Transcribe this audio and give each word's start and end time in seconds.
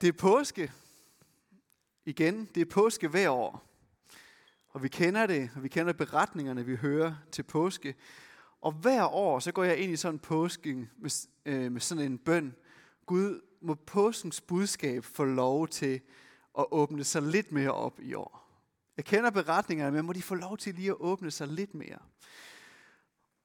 Det 0.00 0.08
er 0.08 0.12
påske. 0.12 0.72
Igen, 2.04 2.48
det 2.54 2.60
er 2.60 2.64
påske 2.64 3.08
hver 3.08 3.30
år. 3.30 3.64
Og 4.68 4.82
vi 4.82 4.88
kender 4.88 5.26
det, 5.26 5.50
og 5.56 5.62
vi 5.62 5.68
kender 5.68 5.92
beretningerne, 5.92 6.66
vi 6.66 6.76
hører 6.76 7.14
til 7.32 7.42
påske. 7.42 7.94
Og 8.60 8.72
hver 8.72 9.14
år, 9.14 9.38
så 9.38 9.52
går 9.52 9.64
jeg 9.64 9.76
ind 9.76 9.92
i 9.92 9.96
sådan 9.96 10.14
en 10.14 10.18
påske 10.18 10.88
med, 10.98 11.28
øh, 11.46 11.72
med 11.72 11.80
sådan 11.80 12.04
en 12.04 12.18
bøn. 12.18 12.54
Gud, 13.06 13.40
må 13.60 13.74
påskens 13.74 14.40
budskab 14.40 15.04
få 15.04 15.24
lov 15.24 15.68
til 15.68 16.00
at 16.58 16.66
åbne 16.70 17.04
sig 17.04 17.22
lidt 17.22 17.52
mere 17.52 17.72
op 17.72 18.00
i 18.00 18.14
år. 18.14 18.48
Jeg 18.96 19.04
kender 19.04 19.30
beretningerne, 19.30 19.96
men 19.96 20.06
må 20.06 20.12
de 20.12 20.22
få 20.22 20.34
lov 20.34 20.56
til 20.56 20.74
lige 20.74 20.90
at 20.90 20.96
åbne 21.00 21.30
sig 21.30 21.48
lidt 21.48 21.74
mere. 21.74 21.98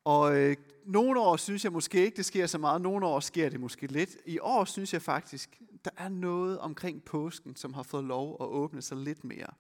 Og 0.04 0.38
øh, 0.38 0.56
nogle 0.86 1.20
år 1.20 1.38
synes 1.38 1.64
jeg 1.64 1.72
måske 1.72 2.06
ikke, 2.06 2.18
det 2.18 2.26
sker 2.26 2.48
så 2.48 2.58
meget. 2.58 2.82
Nogle 2.82 3.06
år 3.06 3.20
sker 3.20 3.50
det 3.50 3.60
måske 3.60 3.88
lidt. 3.88 4.18
I 4.26 4.40
år 4.40 4.66
synes 4.66 4.94
jeg 4.94 5.02
faktisk, 5.02 5.62
der 5.86 5.92
er 5.98 6.10
noget 6.10 6.60
omkring 6.60 7.04
påsken, 7.04 7.56
som 7.56 7.74
har 7.74 7.84
fået 7.84 8.04
lov 8.04 8.38
at 8.42 8.48
åbne 8.48 8.82
sig 8.82 8.98
lidt 8.98 9.24
mere. 9.24 9.54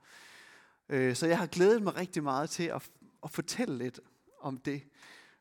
Øh, 0.89 1.15
så 1.15 1.27
jeg 1.27 1.37
har 1.37 1.47
glædet 1.47 1.83
mig 1.83 1.95
rigtig 1.95 2.23
meget 2.23 2.49
til 2.49 2.63
at, 2.63 2.89
at 3.23 3.31
fortælle 3.31 3.77
lidt 3.77 3.99
om 4.39 4.57
det. 4.57 4.83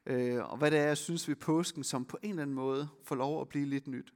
Øh, 0.06 0.50
og 0.50 0.56
hvad 0.56 0.70
det 0.70 0.78
er, 0.78 0.86
jeg 0.86 0.98
synes 0.98 1.28
ved 1.28 1.36
påsken, 1.36 1.84
som 1.84 2.04
på 2.04 2.18
en 2.22 2.30
eller 2.30 2.42
anden 2.42 2.56
måde 2.56 2.88
får 3.02 3.14
lov 3.14 3.40
at 3.40 3.48
blive 3.48 3.66
lidt 3.66 3.86
nyt. 3.86 4.12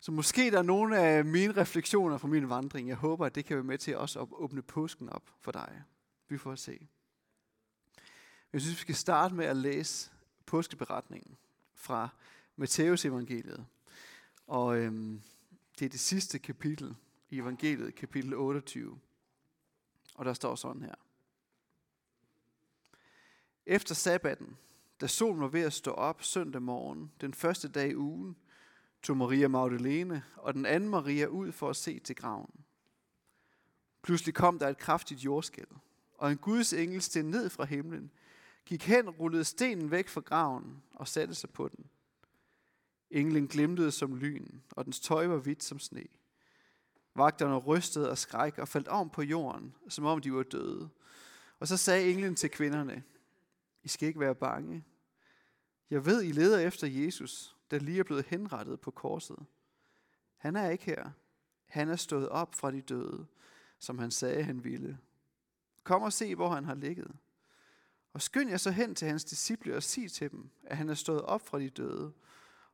Så 0.00 0.12
måske 0.12 0.50
der 0.50 0.58
er 0.58 0.62
nogle 0.62 0.98
af 0.98 1.24
mine 1.24 1.56
refleksioner 1.56 2.18
fra 2.18 2.28
min 2.28 2.48
vandring. 2.48 2.88
Jeg 2.88 2.96
håber, 2.96 3.26
at 3.26 3.34
det 3.34 3.44
kan 3.44 3.56
være 3.56 3.64
med 3.64 3.78
til 3.78 3.96
også 3.96 4.20
at 4.20 4.28
åbne 4.30 4.62
påsken 4.62 5.08
op 5.08 5.30
for 5.40 5.52
dig. 5.52 5.82
Vi 6.28 6.38
får 6.38 6.54
se. 6.54 6.88
Jeg 8.52 8.60
synes, 8.60 8.76
vi 8.76 8.80
skal 8.80 8.94
starte 8.94 9.34
med 9.34 9.44
at 9.44 9.56
læse 9.56 10.10
påskeberetningen 10.46 11.36
fra 11.74 12.08
Matteus 12.56 13.04
evangeliet. 13.04 13.66
Og 14.46 14.78
øhm, 14.78 15.22
det 15.78 15.84
er 15.84 15.88
det 15.88 16.00
sidste 16.00 16.38
kapitel 16.38 16.96
i 17.30 17.38
evangeliet, 17.38 17.94
kapitel 17.94 18.34
28. 18.34 18.98
Og 20.14 20.24
der 20.24 20.32
står 20.32 20.54
sådan 20.54 20.82
her. 20.82 20.94
Efter 23.66 23.94
sabbatten, 23.94 24.56
da 25.00 25.06
solen 25.06 25.40
var 25.40 25.48
ved 25.48 25.62
at 25.62 25.72
stå 25.72 25.90
op 25.90 26.22
søndag 26.22 26.62
morgen, 26.62 27.12
den 27.20 27.34
første 27.34 27.68
dag 27.68 27.90
i 27.90 27.96
ugen, 27.96 28.36
tog 29.02 29.16
Maria 29.16 29.48
Magdalene 29.48 30.24
og 30.36 30.54
den 30.54 30.66
anden 30.66 30.88
Maria 30.88 31.26
ud 31.26 31.52
for 31.52 31.70
at 31.70 31.76
se 31.76 31.98
til 31.98 32.16
graven. 32.16 32.64
Pludselig 34.02 34.34
kom 34.34 34.58
der 34.58 34.68
et 34.68 34.78
kraftigt 34.78 35.24
jordskælv, 35.24 35.76
og 36.18 36.32
en 36.32 36.38
Guds 36.38 36.72
engel 36.72 37.02
steg 37.02 37.22
ned 37.22 37.50
fra 37.50 37.64
himlen, 37.64 38.10
gik 38.64 38.82
hen, 38.82 39.10
rullede 39.10 39.44
stenen 39.44 39.90
væk 39.90 40.08
fra 40.08 40.20
graven 40.20 40.82
og 40.94 41.08
satte 41.08 41.34
sig 41.34 41.50
på 41.50 41.68
den. 41.68 41.90
Englen 43.14 43.46
glimtede 43.48 43.90
som 43.90 44.16
lyn, 44.16 44.48
og 44.70 44.84
dens 44.84 45.00
tøj 45.00 45.26
var 45.26 45.36
hvidt 45.36 45.62
som 45.62 45.78
sne. 45.78 46.06
Vagterne 47.14 47.56
rystede 47.56 48.10
og 48.10 48.18
skræk 48.18 48.58
og 48.58 48.68
faldt 48.68 48.88
om 48.88 49.10
på 49.10 49.22
jorden, 49.22 49.74
som 49.88 50.04
om 50.04 50.20
de 50.20 50.32
var 50.32 50.42
døde. 50.42 50.88
Og 51.58 51.68
så 51.68 51.76
sagde 51.76 52.10
englen 52.10 52.34
til 52.34 52.50
kvinderne, 52.50 53.02
I 53.82 53.88
skal 53.88 54.08
ikke 54.08 54.20
være 54.20 54.34
bange. 54.34 54.84
Jeg 55.90 56.06
ved, 56.06 56.22
I 56.22 56.32
leder 56.32 56.58
efter 56.58 56.86
Jesus, 56.86 57.56
der 57.70 57.78
lige 57.78 57.98
er 57.98 58.04
blevet 58.04 58.24
henrettet 58.26 58.80
på 58.80 58.90
korset. 58.90 59.38
Han 60.36 60.56
er 60.56 60.70
ikke 60.70 60.84
her. 60.84 61.10
Han 61.66 61.88
er 61.88 61.96
stået 61.96 62.28
op 62.28 62.54
fra 62.54 62.70
de 62.70 62.80
døde, 62.80 63.26
som 63.78 63.98
han 63.98 64.10
sagde, 64.10 64.42
han 64.42 64.64
ville. 64.64 64.98
Kom 65.84 66.02
og 66.02 66.12
se, 66.12 66.34
hvor 66.34 66.48
han 66.48 66.64
har 66.64 66.74
ligget. 66.74 67.16
Og 68.12 68.22
skynd 68.22 68.50
jer 68.50 68.56
så 68.56 68.70
hen 68.70 68.94
til 68.94 69.08
hans 69.08 69.24
disciple 69.24 69.76
og 69.76 69.82
sig 69.82 70.12
til 70.12 70.30
dem, 70.30 70.50
at 70.62 70.76
han 70.76 70.88
er 70.88 70.94
stået 70.94 71.22
op 71.22 71.46
fra 71.46 71.58
de 71.58 71.70
døde, 71.70 72.12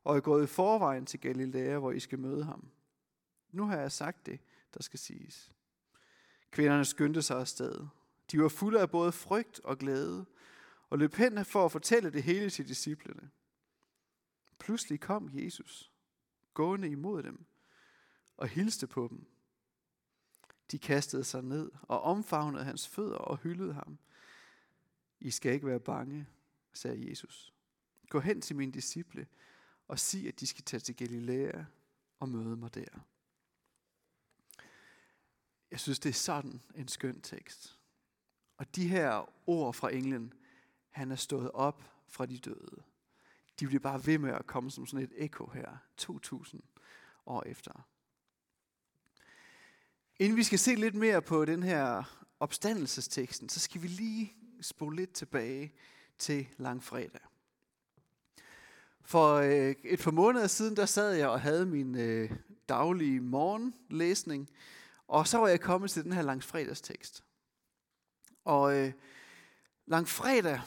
og 0.04 0.16
er 0.16 0.20
gået 0.20 0.44
i 0.44 0.46
forvejen 0.46 1.06
til 1.06 1.20
Galilea, 1.20 1.78
hvor 1.78 1.92
I 1.92 2.00
skal 2.00 2.18
møde 2.18 2.44
ham. 2.44 2.70
Nu 3.52 3.66
har 3.66 3.76
jeg 3.76 3.92
sagt 3.92 4.26
det, 4.26 4.40
der 4.74 4.82
skal 4.82 4.98
siges. 4.98 5.52
Kvinderne 6.50 6.84
skyndte 6.84 7.22
sig 7.22 7.40
afsted. 7.40 7.86
De 8.30 8.42
var 8.42 8.48
fulde 8.48 8.80
af 8.80 8.90
både 8.90 9.12
frygt 9.12 9.60
og 9.64 9.78
glæde, 9.78 10.26
og 10.90 10.98
løb 10.98 11.14
hen 11.14 11.44
for 11.44 11.64
at 11.64 11.72
fortælle 11.72 12.10
det 12.10 12.22
hele 12.22 12.50
til 12.50 12.68
disciplene. 12.68 13.30
Pludselig 14.58 15.00
kom 15.00 15.30
Jesus, 15.32 15.92
gående 16.54 16.88
imod 16.88 17.22
dem, 17.22 17.44
og 18.36 18.48
hilste 18.48 18.86
på 18.86 19.08
dem. 19.10 19.26
De 20.70 20.78
kastede 20.78 21.24
sig 21.24 21.42
ned 21.42 21.70
og 21.82 22.00
omfavnede 22.00 22.64
hans 22.64 22.88
fødder 22.88 23.16
og 23.16 23.36
hyldede 23.36 23.72
ham. 23.72 23.98
I 25.20 25.30
skal 25.30 25.52
ikke 25.52 25.66
være 25.66 25.80
bange, 25.80 26.26
sagde 26.72 27.10
Jesus. 27.10 27.54
Gå 28.08 28.20
hen 28.20 28.40
til 28.40 28.56
mine 28.56 28.72
disciple 28.72 29.26
og 29.90 29.98
sig, 29.98 30.28
at 30.28 30.40
de 30.40 30.46
skal 30.46 30.64
tage 30.64 30.80
til 30.80 30.96
Galilea 30.96 31.64
og 32.20 32.28
møde 32.28 32.56
mig 32.56 32.74
der. 32.74 33.04
Jeg 35.70 35.80
synes, 35.80 35.98
det 35.98 36.08
er 36.08 36.14
sådan 36.14 36.62
en 36.74 36.88
skøn 36.88 37.20
tekst. 37.20 37.78
Og 38.56 38.76
de 38.76 38.88
her 38.88 39.32
ord 39.46 39.74
fra 39.74 39.92
englen, 39.92 40.32
han 40.90 41.10
er 41.10 41.16
stået 41.16 41.50
op 41.50 41.82
fra 42.08 42.26
de 42.26 42.38
døde. 42.38 42.82
De 43.60 43.66
bliver 43.66 43.80
bare 43.80 44.06
ved 44.06 44.18
med 44.18 44.32
at 44.32 44.46
komme 44.46 44.70
som 44.70 44.86
sådan 44.86 45.04
et 45.04 45.12
ekko 45.16 45.46
her, 45.46 45.76
2000 45.96 46.62
år 47.26 47.42
efter. 47.42 47.88
Inden 50.16 50.36
vi 50.36 50.42
skal 50.42 50.58
se 50.58 50.74
lidt 50.74 50.94
mere 50.94 51.22
på 51.22 51.44
den 51.44 51.62
her 51.62 52.04
opstandelsesteksten, 52.40 53.48
så 53.48 53.60
skal 53.60 53.82
vi 53.82 53.88
lige 53.88 54.34
spole 54.60 54.96
lidt 54.96 55.12
tilbage 55.12 55.74
til 56.18 56.48
langfredag. 56.56 57.29
For 59.10 59.34
øh, 59.34 59.74
et 59.84 60.00
par 60.00 60.10
måneder 60.10 60.46
siden, 60.46 60.76
der 60.76 60.86
sad 60.86 61.12
jeg 61.12 61.28
og 61.28 61.40
havde 61.40 61.66
min 61.66 61.94
øh, 61.94 62.30
daglige 62.68 63.20
morgenlæsning, 63.20 64.50
og 65.08 65.28
så 65.28 65.38
var 65.38 65.48
jeg 65.48 65.60
kommet 65.60 65.90
til 65.90 66.04
den 66.04 66.12
her 66.12 66.22
langfredagstekst. 66.22 67.24
Og 68.44 68.76
øh, 68.76 68.92
langfredag, 69.86 70.60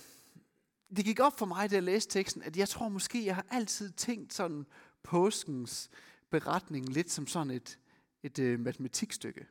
det 0.96 1.06
gik 1.06 1.20
op 1.20 1.40
for 1.40 1.46
mig, 1.46 1.70
da 1.70 1.76
jeg 1.76 1.84
læste 1.84 2.14
teksten, 2.14 2.42
at 2.44 2.58
jeg 2.58 2.70
tror 2.70 2.90
måske, 2.90 3.26
jeg 3.26 3.36
har 3.36 3.46
altid 3.50 3.92
tænkt 3.92 4.34
sådan 4.34 4.66
påskens 5.04 5.90
beretning 6.30 6.90
lidt 6.90 7.12
som 7.12 7.28
sådan 7.28 7.52
et, 7.52 7.80
et 8.24 8.40
øh, 8.40 8.60
matematikstykke. 8.60 9.48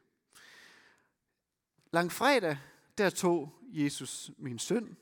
Langfredag, 1.93 2.59
der 2.99 3.11
tog 3.11 3.55
Jesus 3.69 4.31
min 4.39 4.59
søn. 4.59 4.97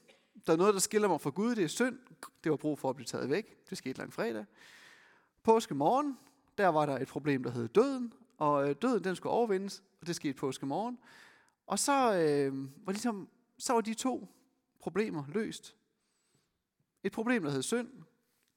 Der 0.46 0.52
er 0.52 0.56
noget, 0.56 0.74
der 0.74 0.80
skiller 0.80 1.08
mig 1.08 1.20
fra 1.20 1.30
Gud, 1.30 1.54
det 1.54 1.64
er 1.64 1.68
synd. 1.68 1.98
Det 2.44 2.50
var 2.50 2.56
brug 2.56 2.78
for 2.78 2.90
at 2.90 2.96
blive 2.96 3.06
taget 3.06 3.30
væk. 3.30 3.70
Det 3.70 3.78
skete 3.78 3.98
langfredag. 3.98 4.44
Påske 5.42 5.74
morgen, 5.74 6.18
der 6.58 6.68
var 6.68 6.86
der 6.86 6.98
et 6.98 7.08
problem, 7.08 7.42
der 7.42 7.50
hed 7.50 7.68
døden, 7.68 8.12
og 8.38 8.68
øh, 8.68 8.76
døden 8.82 9.04
den 9.04 9.16
skulle 9.16 9.32
overvindes, 9.32 9.82
og 10.00 10.06
det 10.06 10.16
skete 10.16 10.34
påske 10.34 10.66
morgen. 10.66 10.98
Og 11.66 11.78
så 11.78 12.14
øh, 12.14 12.86
var, 12.86 12.92
ligesom, 12.92 13.28
så 13.58 13.72
var 13.72 13.80
de 13.80 13.94
to 13.94 14.28
problemer 14.80 15.24
løst. 15.28 15.76
Et 17.02 17.12
problem, 17.12 17.42
der 17.42 17.50
hed 17.50 17.62
synd, 17.62 17.88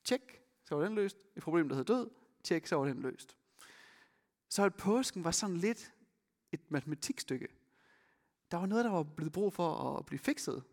tjek, 0.04 0.42
så 0.66 0.76
var 0.76 0.84
den 0.84 0.96
løst. 0.96 1.18
Et 1.36 1.44
problem, 1.44 1.70
der 1.70 1.76
hed 1.76 1.86
død, 1.86 2.10
tjek, 2.44 2.68
så 2.68 2.76
var 2.76 2.86
den 2.86 3.02
løst. 3.02 3.38
Så 4.50 4.64
at 4.64 4.76
påsken 4.76 5.24
var 5.24 5.32
sådan 5.32 5.58
lidt 5.58 5.94
et 6.52 6.72
matematikstykke. 6.72 7.48
Der 8.52 8.58
var 8.58 8.66
noget, 8.66 8.86
der 8.86 8.92
var 8.92 9.04
blevet 9.04 9.34
brug 9.34 9.54
for 9.54 9.98
at 9.98 10.06
blive 10.06 10.20
fikset. 10.20 10.64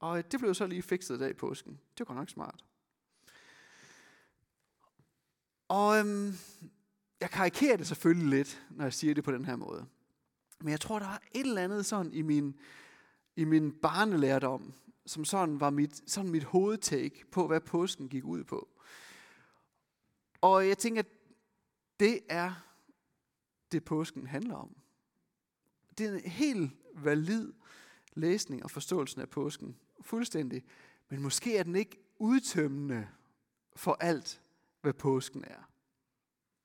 Og 0.00 0.32
det 0.32 0.40
blev 0.40 0.54
så 0.54 0.66
lige 0.66 0.82
fikset 0.82 1.16
i 1.16 1.18
dag 1.18 1.30
i 1.30 1.34
påsken. 1.34 1.80
Det 1.98 2.08
var 2.08 2.14
nok 2.14 2.28
smart. 2.28 2.64
Og 5.68 5.98
øhm, 5.98 6.32
jeg 7.20 7.30
karikerer 7.30 7.76
det 7.76 7.86
selvfølgelig 7.86 8.28
lidt, 8.28 8.66
når 8.70 8.84
jeg 8.84 8.92
siger 8.92 9.14
det 9.14 9.24
på 9.24 9.32
den 9.32 9.44
her 9.44 9.56
måde. 9.56 9.86
Men 10.60 10.68
jeg 10.68 10.80
tror, 10.80 10.98
der 10.98 11.06
var 11.06 11.22
et 11.32 11.46
eller 11.46 11.62
andet 11.62 11.86
sådan 11.86 12.12
i 12.12 12.22
min, 12.22 12.60
i 13.36 13.44
min 13.44 13.72
barnelærdom, 13.72 14.72
som 15.06 15.24
sådan 15.24 15.60
var 15.60 15.70
mit, 15.70 16.10
sådan 16.10 16.30
mit 16.30 16.44
hovedtake 16.44 17.24
på, 17.32 17.46
hvad 17.46 17.60
påsken 17.60 18.08
gik 18.08 18.24
ud 18.24 18.44
på. 18.44 18.68
Og 20.40 20.68
jeg 20.68 20.78
tænker, 20.78 21.02
at 21.02 21.08
det 22.00 22.20
er 22.28 22.52
det, 23.72 23.84
påsken 23.84 24.26
handler 24.26 24.54
om. 24.54 24.76
Det 25.98 26.06
er 26.06 26.12
en 26.12 26.30
helt 26.30 26.70
valid 26.94 27.52
læsning 28.12 28.62
og 28.62 28.70
forståelsen 28.70 29.20
af 29.20 29.28
påsken. 29.28 29.76
Fuldstændig. 30.00 30.64
Men 31.08 31.22
måske 31.22 31.56
er 31.56 31.62
den 31.62 31.76
ikke 31.76 31.98
udtømmende 32.18 33.08
for 33.76 33.96
alt, 34.00 34.42
hvad 34.80 34.92
påsken 34.92 35.44
er. 35.44 35.70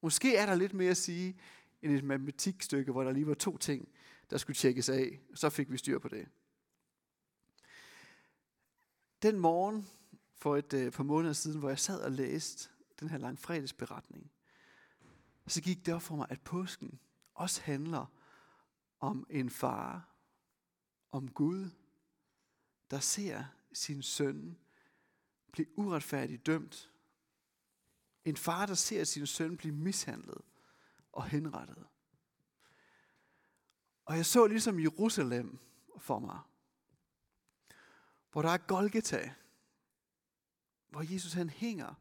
Måske 0.02 0.36
er 0.36 0.46
der 0.46 0.56
lidt 0.56 0.74
mere 0.74 0.92
at 0.92 0.98
sige 0.98 1.40
end 1.82 1.94
et 1.94 2.04
matematikstykke, 2.04 2.92
hvor 2.92 3.04
der 3.04 3.12
lige 3.12 3.28
var 3.28 3.34
to 3.34 3.58
ting, 3.58 3.90
der 4.30 4.38
skulle 4.38 4.56
tjekkes 4.56 4.90
af. 4.90 5.20
Så 5.34 5.50
fik 5.50 5.72
vi 5.72 5.78
styr 5.78 6.00
på 6.00 6.08
det. 6.08 6.28
Den 9.22 9.40
morgen 9.40 9.90
for 10.36 10.58
et 10.58 10.74
øh, 10.74 10.92
par 10.92 11.04
måneder 11.04 11.34
siden, 11.34 11.60
hvor 11.60 11.70
jeg 11.70 11.80
sad 11.80 12.02
og 12.02 12.12
læste 12.12 12.70
den 13.00 13.10
her 13.10 13.18
langfredagsberetning, 13.18 14.32
så 15.48 15.62
gik 15.62 15.86
det 15.86 15.94
op 15.94 16.02
for 16.02 16.16
mig, 16.16 16.28
at 16.30 16.42
påsken 16.42 17.00
også 17.34 17.62
handler 17.62 18.06
om 19.00 19.28
en 19.30 19.50
far, 19.50 20.10
om 21.12 21.32
Gud, 21.32 21.70
der 22.92 23.00
ser 23.00 23.44
sin 23.74 24.02
søn 24.02 24.58
blive 25.52 25.80
uretfærdigt 25.80 26.46
dømt. 26.46 26.92
En 28.26 28.38
far, 28.38 28.66
der 28.66 28.74
ser 28.74 29.04
sin 29.04 29.28
søn 29.28 29.58
blive 29.58 29.76
mishandlet 29.76 30.42
og 31.12 31.26
henrettet. 31.26 31.86
Og 34.06 34.18
jeg 34.18 34.26
så 34.26 34.48
ligesom 34.48 34.80
Jerusalem 34.80 35.60
for 35.98 36.20
mig, 36.20 36.40
hvor 38.32 38.42
der 38.42 38.50
er 38.50 38.58
Golgata, 38.58 39.34
hvor 40.90 41.14
Jesus 41.14 41.34
han 41.34 41.50
hænger 41.50 41.94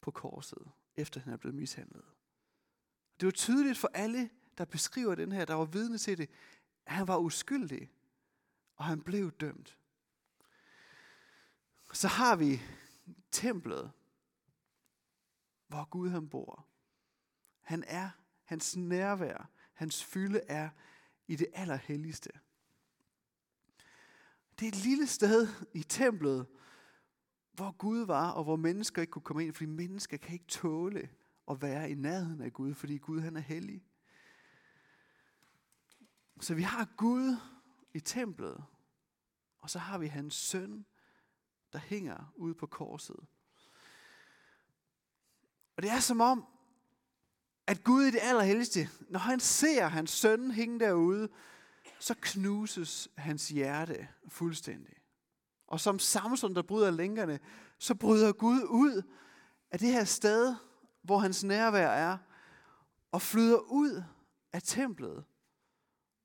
på 0.00 0.10
korset, 0.10 0.70
efter 0.96 1.20
han 1.20 1.32
er 1.32 1.36
blevet 1.36 1.54
mishandlet. 1.54 2.04
Det 3.20 3.26
var 3.26 3.32
tydeligt 3.32 3.78
for 3.78 3.90
alle, 3.94 4.30
der 4.58 4.64
beskriver 4.64 5.14
den 5.14 5.32
her, 5.32 5.44
der 5.44 5.54
var 5.54 5.64
vidne 5.64 5.98
til 5.98 6.18
det, 6.18 6.30
at 6.86 6.92
han 6.92 7.08
var 7.08 7.18
uskyldig, 7.18 7.90
og 8.76 8.84
han 8.84 9.02
blev 9.02 9.32
dømt. 9.32 9.78
Så 11.92 12.08
har 12.08 12.36
vi 12.36 12.62
templet, 13.30 13.92
hvor 15.66 15.84
Gud 15.84 16.08
han 16.08 16.28
bor. 16.28 16.66
Han 17.60 17.84
er, 17.86 18.10
hans 18.44 18.76
nærvær, 18.76 19.50
hans 19.72 20.04
fylde 20.04 20.40
er 20.48 20.70
i 21.26 21.36
det 21.36 21.46
allerhelligste. 21.52 22.30
Det 24.58 24.64
er 24.64 24.68
et 24.68 24.84
lille 24.84 25.06
sted 25.06 25.48
i 25.74 25.82
templet, 25.82 26.46
hvor 27.52 27.70
Gud 27.70 28.06
var, 28.06 28.30
og 28.30 28.44
hvor 28.44 28.56
mennesker 28.56 29.02
ikke 29.02 29.10
kunne 29.10 29.22
komme 29.22 29.44
ind, 29.44 29.54
fordi 29.54 29.66
mennesker 29.66 30.16
kan 30.16 30.32
ikke 30.32 30.46
tåle 30.46 31.10
at 31.50 31.62
være 31.62 31.90
i 31.90 31.94
nærheden 31.94 32.40
af 32.40 32.52
Gud, 32.52 32.74
fordi 32.74 32.96
Gud 32.96 33.20
han 33.20 33.36
er 33.36 33.40
hellig. 33.40 33.84
Så 36.40 36.54
vi 36.54 36.62
har 36.62 36.88
Gud 36.96 37.36
i 37.94 38.00
templet, 38.00 38.64
og 39.58 39.70
så 39.70 39.78
har 39.78 39.98
vi 39.98 40.06
hans 40.06 40.34
søn, 40.34 40.86
der 41.72 41.78
hænger 41.78 42.32
ude 42.36 42.54
på 42.54 42.66
korset. 42.66 43.16
Og 45.76 45.82
det 45.82 45.90
er 45.90 46.00
som 46.00 46.20
om, 46.20 46.46
at 47.66 47.84
Gud 47.84 48.02
i 48.02 48.10
det 48.10 48.20
allerhelligste, 48.22 48.88
når 49.08 49.18
han 49.18 49.40
ser 49.40 49.86
hans 49.86 50.10
søn 50.10 50.50
hænge 50.50 50.80
derude, 50.80 51.28
så 51.98 52.14
knuses 52.20 53.08
hans 53.16 53.48
hjerte 53.48 54.08
fuldstændig. 54.28 54.94
Og 55.66 55.80
som 55.80 55.98
Samson, 55.98 56.54
der 56.54 56.62
bryder 56.62 56.90
længerne, 56.90 57.40
så 57.78 57.94
bryder 57.94 58.32
Gud 58.32 58.62
ud 58.68 59.02
af 59.70 59.78
det 59.78 59.92
her 59.92 60.04
sted, 60.04 60.56
hvor 61.02 61.18
hans 61.18 61.44
nærvær 61.44 61.88
er, 61.88 62.18
og 63.12 63.22
flyder 63.22 63.58
ud 63.58 64.02
af 64.52 64.62
templet 64.62 65.24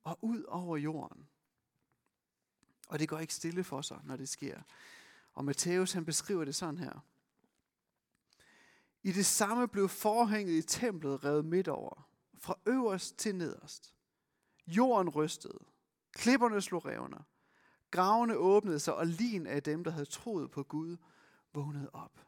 og 0.03 0.19
ud 0.21 0.43
over 0.43 0.77
jorden. 0.77 1.27
Og 2.87 2.99
det 2.99 3.09
går 3.09 3.19
ikke 3.19 3.33
stille 3.33 3.63
for 3.63 3.81
sig, 3.81 3.99
når 4.03 4.15
det 4.15 4.29
sker. 4.29 4.61
Og 5.33 5.45
Matthæus 5.45 5.91
han 5.91 6.05
beskriver 6.05 6.45
det 6.45 6.55
sådan 6.55 6.77
her. 6.77 7.05
I 9.03 9.11
det 9.11 9.25
samme 9.25 9.67
blev 9.67 9.89
forhænget 9.89 10.53
i 10.53 10.61
templet 10.61 11.23
revet 11.23 11.45
midt 11.45 11.67
over, 11.67 12.09
fra 12.39 12.59
øverst 12.65 13.17
til 13.17 13.35
nederst. 13.35 13.95
Jorden 14.67 15.09
rystede, 15.09 15.59
klipperne 16.11 16.61
slog 16.61 16.85
revner, 16.85 17.23
gravene 17.91 18.37
åbnede 18.37 18.79
sig, 18.79 18.95
og 18.95 19.07
lin 19.07 19.47
af 19.47 19.63
dem, 19.63 19.83
der 19.83 19.91
havde 19.91 20.05
troet 20.05 20.51
på 20.51 20.63
Gud, 20.63 20.97
vågnede 21.53 21.89
op. 21.93 22.19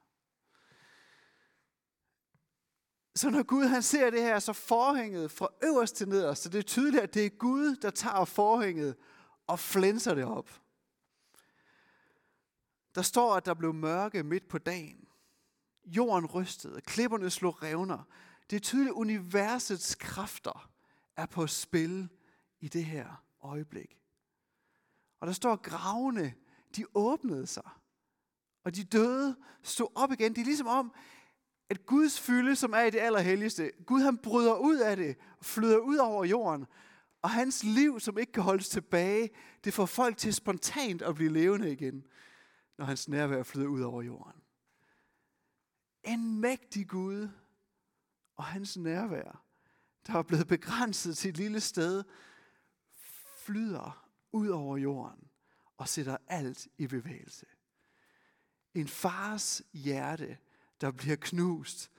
Så 3.16 3.30
når 3.30 3.44
Gud 3.44 3.66
han 3.66 3.84
ser 3.84 4.10
det 4.10 4.22
her, 4.22 4.40
så 4.40 4.54
forhænget 4.54 5.32
fra 5.32 5.48
øverst 5.64 5.96
til 5.96 6.10
nederst, 6.10 6.44
så 6.44 6.50
det 6.50 6.60
er 6.60 6.64
tydeligt, 6.64 7.04
at 7.04 7.14
det 7.14 7.26
er 7.26 7.30
Gud, 7.30 7.76
der 7.76 7.90
tager 7.90 8.26
forhænget 8.26 8.96
og 9.48 9.60
flænser 9.60 10.14
det 10.14 10.26
op. 10.26 10.62
Der 12.96 13.02
står, 13.02 13.36
at 13.36 13.46
der 13.46 13.54
blev 13.54 13.74
mørke 13.74 14.24
midt 14.24 14.48
på 14.48 14.58
dagen. 14.58 15.08
Jorden 15.86 16.26
rystede, 16.26 16.82
klipperne 16.82 17.30
slog 17.30 17.64
revner. 17.64 18.04
Det 18.50 18.56
er 18.56 18.60
tydeligt, 18.60 18.92
at 18.92 18.96
universets 18.96 19.96
kræfter 19.96 20.70
er 21.18 21.26
på 21.26 21.48
spil 21.48 22.10
i 22.60 22.68
det 22.68 22.86
her 22.86 23.24
øjeblik. 23.42 23.98
Og 25.20 25.28
der 25.28 25.34
står, 25.34 25.56
gravene, 25.56 26.34
de 26.76 26.86
åbnede 26.94 27.48
sig. 27.48 27.70
Og 28.64 28.76
de 28.76 28.84
døde 28.84 29.36
stod 29.64 29.88
op 29.96 30.12
igen. 30.12 30.34
Det 30.36 30.42
er 30.42 30.46
ligesom 30.46 30.68
om, 30.68 30.94
at 31.70 31.86
Guds 31.86 32.20
fylde, 32.20 32.56
som 32.56 32.74
er 32.74 32.82
i 32.82 32.90
det 32.90 33.00
allerhelligste, 33.00 33.72
Gud 33.86 34.02
han 34.02 34.18
bryder 34.18 34.56
ud 34.56 34.78
af 34.78 34.98
det, 34.98 35.18
flyder 35.42 35.78
ud 35.78 35.98
over 35.98 36.26
jorden, 36.26 36.66
og 37.22 37.30
hans 37.30 37.64
liv, 37.64 38.00
som 38.00 38.18
ikke 38.18 38.32
kan 38.32 38.44
holdes 38.44 38.70
tilbage, 38.70 39.30
det 39.64 39.74
får 39.74 39.86
folk 39.86 40.18
til 40.18 40.34
spontant 40.34 41.02
at 41.02 41.16
blive 41.16 41.34
levende 41.34 41.72
igen, 41.72 42.06
når 42.78 42.86
hans 42.86 43.08
nærvær 43.10 43.44
flyder 43.44 43.68
ud 43.68 43.82
over 43.82 44.02
jorden. 44.02 44.42
En 46.04 46.42
mægtig 46.42 46.88
Gud 46.88 47.30
og 48.36 48.44
hans 48.44 48.78
nærvær, 48.78 49.44
der 50.08 50.14
er 50.14 50.24
blevet 50.24 50.48
begrænset 50.48 51.18
til 51.18 51.30
et 51.30 51.38
lille 51.38 51.62
sted, 51.62 52.04
flyder 53.38 54.10
ud 54.32 54.48
over 54.48 54.78
jorden 54.78 55.30
og 55.78 55.90
sætter 55.90 56.18
alt 56.28 56.68
i 56.78 56.88
bevægelse. 56.88 57.46
En 58.74 58.88
fars 58.88 59.62
hjerte, 59.74 60.38
der 60.82 60.92
bliver 60.92 61.16
knust 61.16 61.92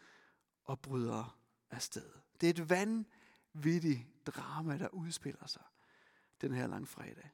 og 0.64 0.80
bryder 0.80 1.38
afsted. 1.70 2.12
Det 2.40 2.46
er 2.46 2.50
et 2.50 2.70
vanvittigt 2.70 4.26
drama, 4.26 4.78
der 4.78 4.88
udspiller 4.88 5.46
sig 5.46 5.64
den 6.40 6.54
her 6.54 6.66
langfredag. 6.66 7.30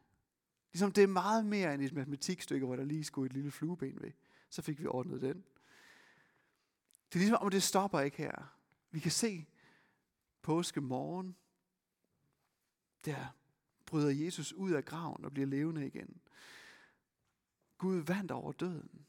Ligesom 0.72 0.92
det 0.92 1.02
er 1.02 1.08
meget 1.08 1.46
mere 1.46 1.74
end 1.74 1.82
et 1.82 1.92
matematikstykke, 1.92 2.66
hvor 2.66 2.76
der 2.76 2.84
lige 2.84 3.04
skulle 3.04 3.26
et 3.26 3.32
lille 3.32 3.50
flueben 3.50 4.02
ved. 4.02 4.12
Så 4.50 4.62
fik 4.62 4.80
vi 4.80 4.86
ordnet 4.86 5.20
den. 5.20 5.44
Det 7.08 7.14
er 7.14 7.18
ligesom 7.18 7.38
om 7.40 7.50
det 7.50 7.62
stopper 7.62 8.00
ikke 8.00 8.16
her. 8.16 8.56
Vi 8.90 9.00
kan 9.00 9.10
se 9.10 9.46
påske 10.42 10.80
morgen, 10.80 11.36
der 13.04 13.34
bryder 13.86 14.10
Jesus 14.10 14.52
ud 14.52 14.70
af 14.70 14.84
graven 14.84 15.24
og 15.24 15.32
bliver 15.32 15.46
levende 15.46 15.86
igen. 15.86 16.20
Gud 17.78 17.96
vandt 17.96 18.30
over 18.30 18.52
døden. 18.52 19.06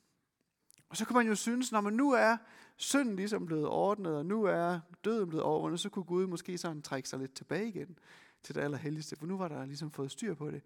Og 0.89 0.97
så 0.97 1.05
kan 1.05 1.15
man 1.15 1.27
jo 1.27 1.35
synes, 1.35 1.71
når 1.71 1.81
man 1.81 1.93
nu 1.93 2.11
er 2.11 2.37
synden 2.77 3.15
ligesom 3.15 3.45
blevet 3.45 3.67
ordnet, 3.67 4.17
og 4.17 4.25
nu 4.25 4.43
er 4.43 4.79
døden 5.03 5.29
blevet 5.29 5.43
overvundet, 5.43 5.79
så 5.79 5.89
kunne 5.89 6.05
Gud 6.05 6.27
måske 6.27 6.57
sådan 6.57 6.81
trække 6.81 7.09
sig 7.09 7.19
lidt 7.19 7.35
tilbage 7.35 7.67
igen 7.67 7.97
til 8.43 8.55
det 8.55 8.61
allerhelligste, 8.61 9.15
for 9.15 9.25
nu 9.25 9.37
var 9.37 9.47
der 9.47 9.65
ligesom 9.65 9.91
fået 9.91 10.11
styr 10.11 10.33
på 10.33 10.51
det. 10.51 10.61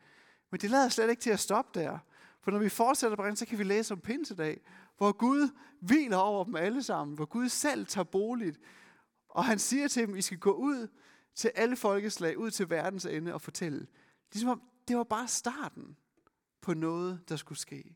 Men 0.51 0.59
det 0.59 0.69
lader 0.69 0.89
slet 0.89 1.09
ikke 1.09 1.21
til 1.21 1.29
at 1.29 1.39
stoppe 1.39 1.79
der. 1.79 1.99
For 2.41 2.51
når 2.51 2.59
vi 2.59 2.69
fortsætter 2.69 3.17
på 3.17 3.35
så 3.35 3.45
kan 3.45 3.57
vi 3.57 3.63
læse 3.63 3.93
om 3.93 3.99
pinsedag, 3.99 4.61
hvor 4.97 5.11
Gud 5.11 5.49
hviler 5.79 6.17
over 6.17 6.43
dem 6.43 6.55
alle 6.55 6.83
sammen, 6.83 7.15
hvor 7.15 7.25
Gud 7.25 7.49
selv 7.49 7.85
tager 7.85 8.05
boligt, 8.05 8.59
og 9.29 9.45
han 9.45 9.59
siger 9.59 9.87
til 9.87 10.07
dem, 10.07 10.15
I 10.15 10.21
skal 10.21 10.37
gå 10.37 10.51
ud 10.51 10.87
til 11.35 11.51
alle 11.55 11.75
folkeslag, 11.75 12.37
ud 12.37 12.51
til 12.51 12.69
verdens 12.69 13.05
ende 13.05 13.33
og 13.33 13.41
fortælle. 13.41 13.87
Ligesom 14.33 14.49
om 14.49 14.61
det 14.87 14.97
var 14.97 15.03
bare 15.03 15.27
starten 15.27 15.97
på 16.61 16.73
noget, 16.73 17.29
der 17.29 17.35
skulle 17.35 17.59
ske. 17.59 17.95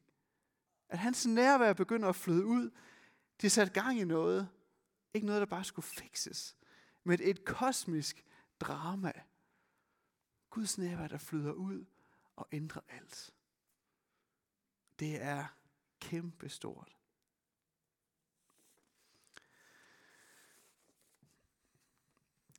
At 0.89 0.99
hans 0.99 1.25
nærvær 1.25 1.73
begynder 1.73 2.09
at 2.09 2.15
flyde 2.15 2.45
ud. 2.45 2.69
Det 3.41 3.51
satte 3.51 3.73
gang 3.73 3.99
i 3.99 4.03
noget. 4.03 4.49
Ikke 5.13 5.27
noget, 5.27 5.39
der 5.39 5.45
bare 5.45 5.63
skulle 5.63 5.85
fikses. 5.85 6.55
Men 7.03 7.19
et 7.21 7.45
kosmisk 7.45 8.25
drama. 8.59 9.11
Guds 10.49 10.77
nærvær, 10.77 11.07
der 11.07 11.17
flyder 11.17 11.51
ud 11.51 11.85
og 12.35 12.47
ændrer 12.51 12.81
alt. 12.89 13.33
Det 14.99 15.21
er 15.21 15.45
kæmpestort. 15.99 16.97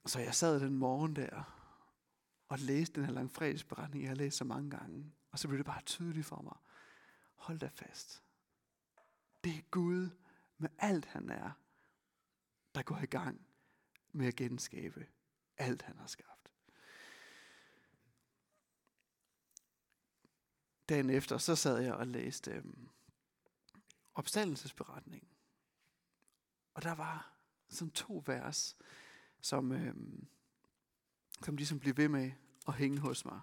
Så 0.07 0.21
jeg 0.21 0.35
sad 0.35 0.61
den 0.61 0.79
morgen 0.79 1.17
der 1.17 1.63
og 2.49 2.59
læste 2.59 3.01
den 3.01 3.05
her 3.05 3.13
langfredagsberetning, 3.13 4.03
jeg 4.03 4.11
har 4.11 4.17
læst 4.17 4.37
så 4.37 4.45
mange 4.45 4.71
gange. 4.71 5.13
Og 5.31 5.39
så 5.39 5.49
blev 5.49 5.59
det 5.59 5.67
bare 5.67 5.83
tydeligt 5.83 6.27
for 6.27 6.43
mig. 6.43 6.57
Hold 7.35 7.59
da 7.59 7.67
fast. 7.67 8.23
Det 9.45 9.57
er 9.57 9.63
Gud 9.71 10.11
med 10.59 10.69
alt 10.79 11.05
han 11.05 11.31
er, 11.31 11.51
der 12.75 12.83
går 12.83 12.99
i 12.99 13.07
gang 13.07 13.47
med 14.13 14.27
at 14.27 14.37
genskabe 14.37 15.07
alt 15.57 15.83
han 15.83 15.99
har 15.99 16.07
skabt. 16.07 16.32
Dagen 20.89 21.11
efter, 21.11 21.39
så 21.39 21.57
sad 21.57 21.79
jeg 21.79 21.95
og 21.95 22.07
læste 22.07 22.51
øhm, 22.51 22.89
opstandelsesberetningen. 24.15 25.29
Og 26.75 26.83
der 26.83 26.93
var 26.93 27.33
sådan 27.69 27.91
to 27.91 28.23
vers, 28.27 28.77
som, 29.41 29.73
øhm, 29.73 30.27
som 31.45 31.57
ligesom 31.57 31.79
blev 31.81 31.97
ved 31.97 32.09
med 32.09 32.33
at 32.69 32.75
hænge 32.75 32.99
hos 32.99 33.25
mig. 33.25 33.41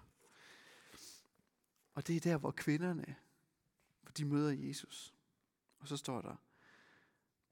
Og 1.94 2.06
det 2.06 2.16
er 2.16 2.20
der, 2.20 2.38
hvor 2.38 2.50
kvinderne, 2.50 3.16
de 4.16 4.24
møder 4.24 4.50
Jesus. 4.50 5.14
Og 5.78 5.88
så 5.88 5.96
står 5.96 6.20
der, 6.20 6.36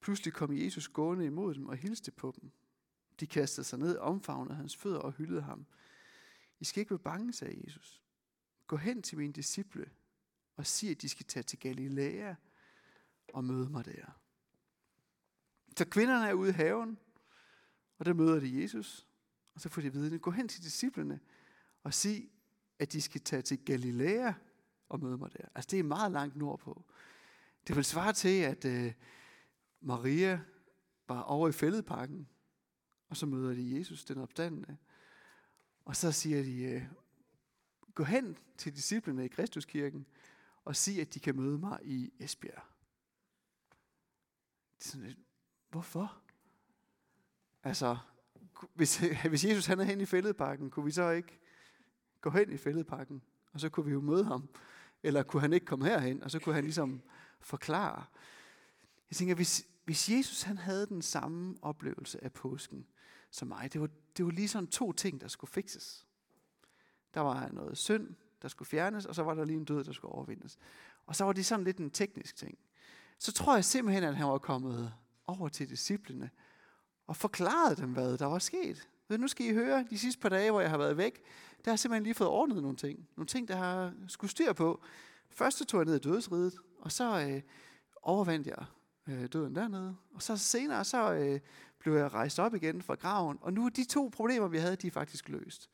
pludselig 0.01 0.35
kom 0.35 0.53
Jesus 0.53 0.89
gående 0.89 1.27
imod 1.27 1.55
dem 1.55 1.67
og 1.67 1.77
hilste 1.77 2.11
på 2.11 2.35
dem. 2.41 2.51
De 3.21 3.27
kastede 3.27 3.67
sig 3.67 3.79
ned, 3.79 3.97
omfavnede 3.97 4.57
hans 4.57 4.77
fødder 4.77 4.99
og 4.99 5.13
hyldede 5.13 5.43
ham. 5.43 5.67
I 6.61 6.65
skal 6.65 6.81
ikke 6.81 6.91
være 6.91 6.99
bange, 6.99 7.33
sagde 7.33 7.63
Jesus. 7.65 8.03
Gå 8.69 8.77
hen 8.77 9.03
til 9.03 9.19
mine 9.19 9.33
disciple 9.33 9.91
og 10.57 10.67
sig, 10.67 10.91
at 10.91 11.03
de 11.03 11.09
skal 11.09 11.27
tage 11.27 11.43
til 11.43 11.59
Galilea 11.59 12.35
og 13.33 13.45
møde 13.45 13.69
mig 13.69 13.85
der. 13.85 14.21
Så 15.77 15.85
kvinderne 15.85 16.29
er 16.29 16.33
ude 16.33 16.51
i 16.51 16.53
haven, 16.53 16.99
og 17.99 18.07
der 18.07 18.15
møder 18.15 18.41
de 18.41 18.63
Jesus. 18.63 19.07
Og 19.55 19.61
så 19.61 19.69
får 19.69 19.83
de 19.83 19.93
vidne, 19.93 20.19
gå 20.19 20.31
hen 20.31 20.49
til 20.49 20.63
disciplene 20.63 21.21
og 21.83 21.95
sig, 21.95 22.31
at 22.79 22.93
de 22.93 23.01
skal 23.01 23.21
tage 23.21 23.43
til 23.43 23.65
Galilea 23.65 24.33
og 24.89 25.01
møde 25.01 25.19
mig 25.19 25.33
der. 25.33 25.49
Altså 25.55 25.69
det 25.71 25.79
er 25.79 25.83
meget 25.83 26.13
langt 26.13 26.37
nordpå. 26.37 26.85
Det 27.67 27.77
vil 27.77 27.85
svare 27.85 28.13
til, 28.13 28.41
at 28.41 28.65
øh, 28.65 28.93
Maria 29.81 30.41
var 31.09 31.23
over 31.23 31.49
i 31.49 31.53
fældeparken, 31.53 32.29
og 33.09 33.17
så 33.17 33.27
møder 33.27 33.55
de 33.55 33.79
Jesus, 33.79 34.05
den 34.05 34.19
opstandende. 34.19 34.77
Og 35.85 35.97
så 35.97 36.13
siger 36.13 36.43
de, 36.43 36.63
øh, 36.63 36.83
gå 37.99 38.05
hen 38.05 38.39
til 38.57 38.77
disciplene 38.77 39.25
i 39.25 39.29
Kristuskirken, 39.29 40.07
og 40.65 40.77
sig, 40.77 41.01
at 41.01 41.15
de 41.15 41.21
kan 41.21 41.37
møde 41.37 41.59
mig 41.59 41.79
i 41.83 42.13
Esbjerg. 42.19 42.63
Det 44.79 44.85
er 44.85 44.89
sådan 44.89 45.07
lidt, 45.07 45.19
hvorfor? 45.71 46.23
Altså, 47.63 47.99
hvis, 48.75 48.97
hvis 49.29 49.45
Jesus 49.45 49.67
han 49.67 49.81
er 49.81 49.85
hen 49.85 50.01
i 50.01 50.05
fældeparken, 50.05 50.71
kunne 50.71 50.85
vi 50.85 50.91
så 50.91 51.11
ikke 51.11 51.41
gå 52.21 52.31
hen 52.31 52.53
i 52.53 52.57
fældeparken, 52.57 53.23
og 53.53 53.61
så 53.61 53.69
kunne 53.69 53.87
vi 53.87 53.93
jo 53.93 54.01
møde 54.01 54.25
ham? 54.25 54.49
Eller 55.03 55.23
kunne 55.23 55.41
han 55.41 55.53
ikke 55.53 55.67
komme 55.67 55.85
herhen, 55.85 56.23
og 56.23 56.31
så 56.31 56.39
kunne 56.39 56.55
han 56.55 56.65
ligesom 56.65 57.03
forklare? 57.41 58.05
Jeg 59.11 59.17
tænker, 59.17 59.35
hvis, 59.35 59.67
hvis 59.85 60.09
Jesus 60.09 60.43
han 60.43 60.59
havde 60.59 60.87
den 60.87 61.03
samme 61.03 61.59
oplevelse 61.63 62.25
af 62.25 62.33
påsken 62.33 62.87
som 63.31 63.49
mig, 63.49 63.73
det 63.73 63.81
var, 63.81 63.89
det 64.17 64.25
var 64.25 64.31
lige 64.31 64.67
to 64.67 64.93
ting, 64.93 65.21
der 65.21 65.29
skulle 65.29 65.51
fikses. 65.51 66.08
Der 67.15 67.21
var 67.21 67.49
noget 67.53 67.79
synd, 67.79 68.15
der 68.43 68.49
skulle 68.49 68.69
fjernes, 68.69 69.07
og 69.07 69.15
så 69.15 69.23
var 69.23 69.35
der 69.35 69.45
lige 69.45 69.57
en 69.57 69.65
død, 69.65 69.85
der 69.85 69.93
skulle 69.93 70.13
overvindes. 70.13 70.59
Og 71.07 71.17
så 71.17 71.25
var 71.25 71.33
det 71.33 71.47
sådan 71.47 71.65
lidt 71.65 71.79
en 71.79 71.91
teknisk 71.91 72.37
ting. 72.37 72.59
Så 73.19 73.33
tror 73.33 73.55
jeg 73.55 73.65
simpelthen, 73.65 74.05
at 74.05 74.17
han 74.17 74.29
var 74.29 74.39
kommet 74.39 74.93
over 75.27 75.49
til 75.49 75.69
disciplene 75.69 76.31
og 77.07 77.17
forklaret 77.17 77.79
dem, 77.79 77.93
hvad 77.93 78.19
der 78.19 78.27
var 78.27 78.39
sket. 78.39 78.89
Ved, 79.09 79.19
nu 79.19 79.29
skal 79.29 79.47
I 79.47 79.53
høre, 79.53 79.85
de 79.91 79.99
sidste 79.99 80.21
par 80.21 80.29
dage, 80.29 80.51
hvor 80.51 80.61
jeg 80.61 80.71
har 80.71 80.79
været 80.79 80.97
væk, 80.97 81.15
der 81.65 81.71
har 81.71 81.73
jeg 81.73 81.79
simpelthen 81.79 82.03
lige 82.03 82.15
fået 82.15 82.31
ordnet 82.31 82.63
nogle 82.63 82.77
ting. 82.77 83.09
Nogle 83.17 83.27
ting, 83.27 83.49
der 83.49 83.57
har 83.57 83.93
skulle 84.09 84.31
styr 84.31 84.53
på. 84.53 84.83
Først 85.31 85.59
så 85.59 85.65
tog 85.65 85.81
jeg 85.81 85.87
ned 85.87 85.97
i 85.97 85.99
dødsriget, 85.99 86.55
og 86.81 86.93
så 86.93 87.21
øh, 87.21 87.43
overvandt 88.03 88.47
jeg 88.47 88.65
øh, 89.07 89.27
døden 89.33 89.55
dernede. 89.55 89.97
Og 90.15 90.23
så 90.23 90.37
senere 90.37 90.85
så 90.85 91.13
øh, 91.13 91.41
blev 91.79 91.95
jeg 91.95 92.13
rejst 92.15 92.39
op 92.39 92.55
igen 92.55 92.83
fra 92.83 92.95
graven, 92.95 93.39
og 93.41 93.53
nu 93.53 93.65
er 93.65 93.69
de 93.69 93.85
to 93.85 94.11
problemer, 94.13 94.49
vi 94.49 94.59
havde, 94.59 94.77
de 94.77 94.87
er 94.87 94.91
faktisk 94.91 95.29
løst. 95.29 95.71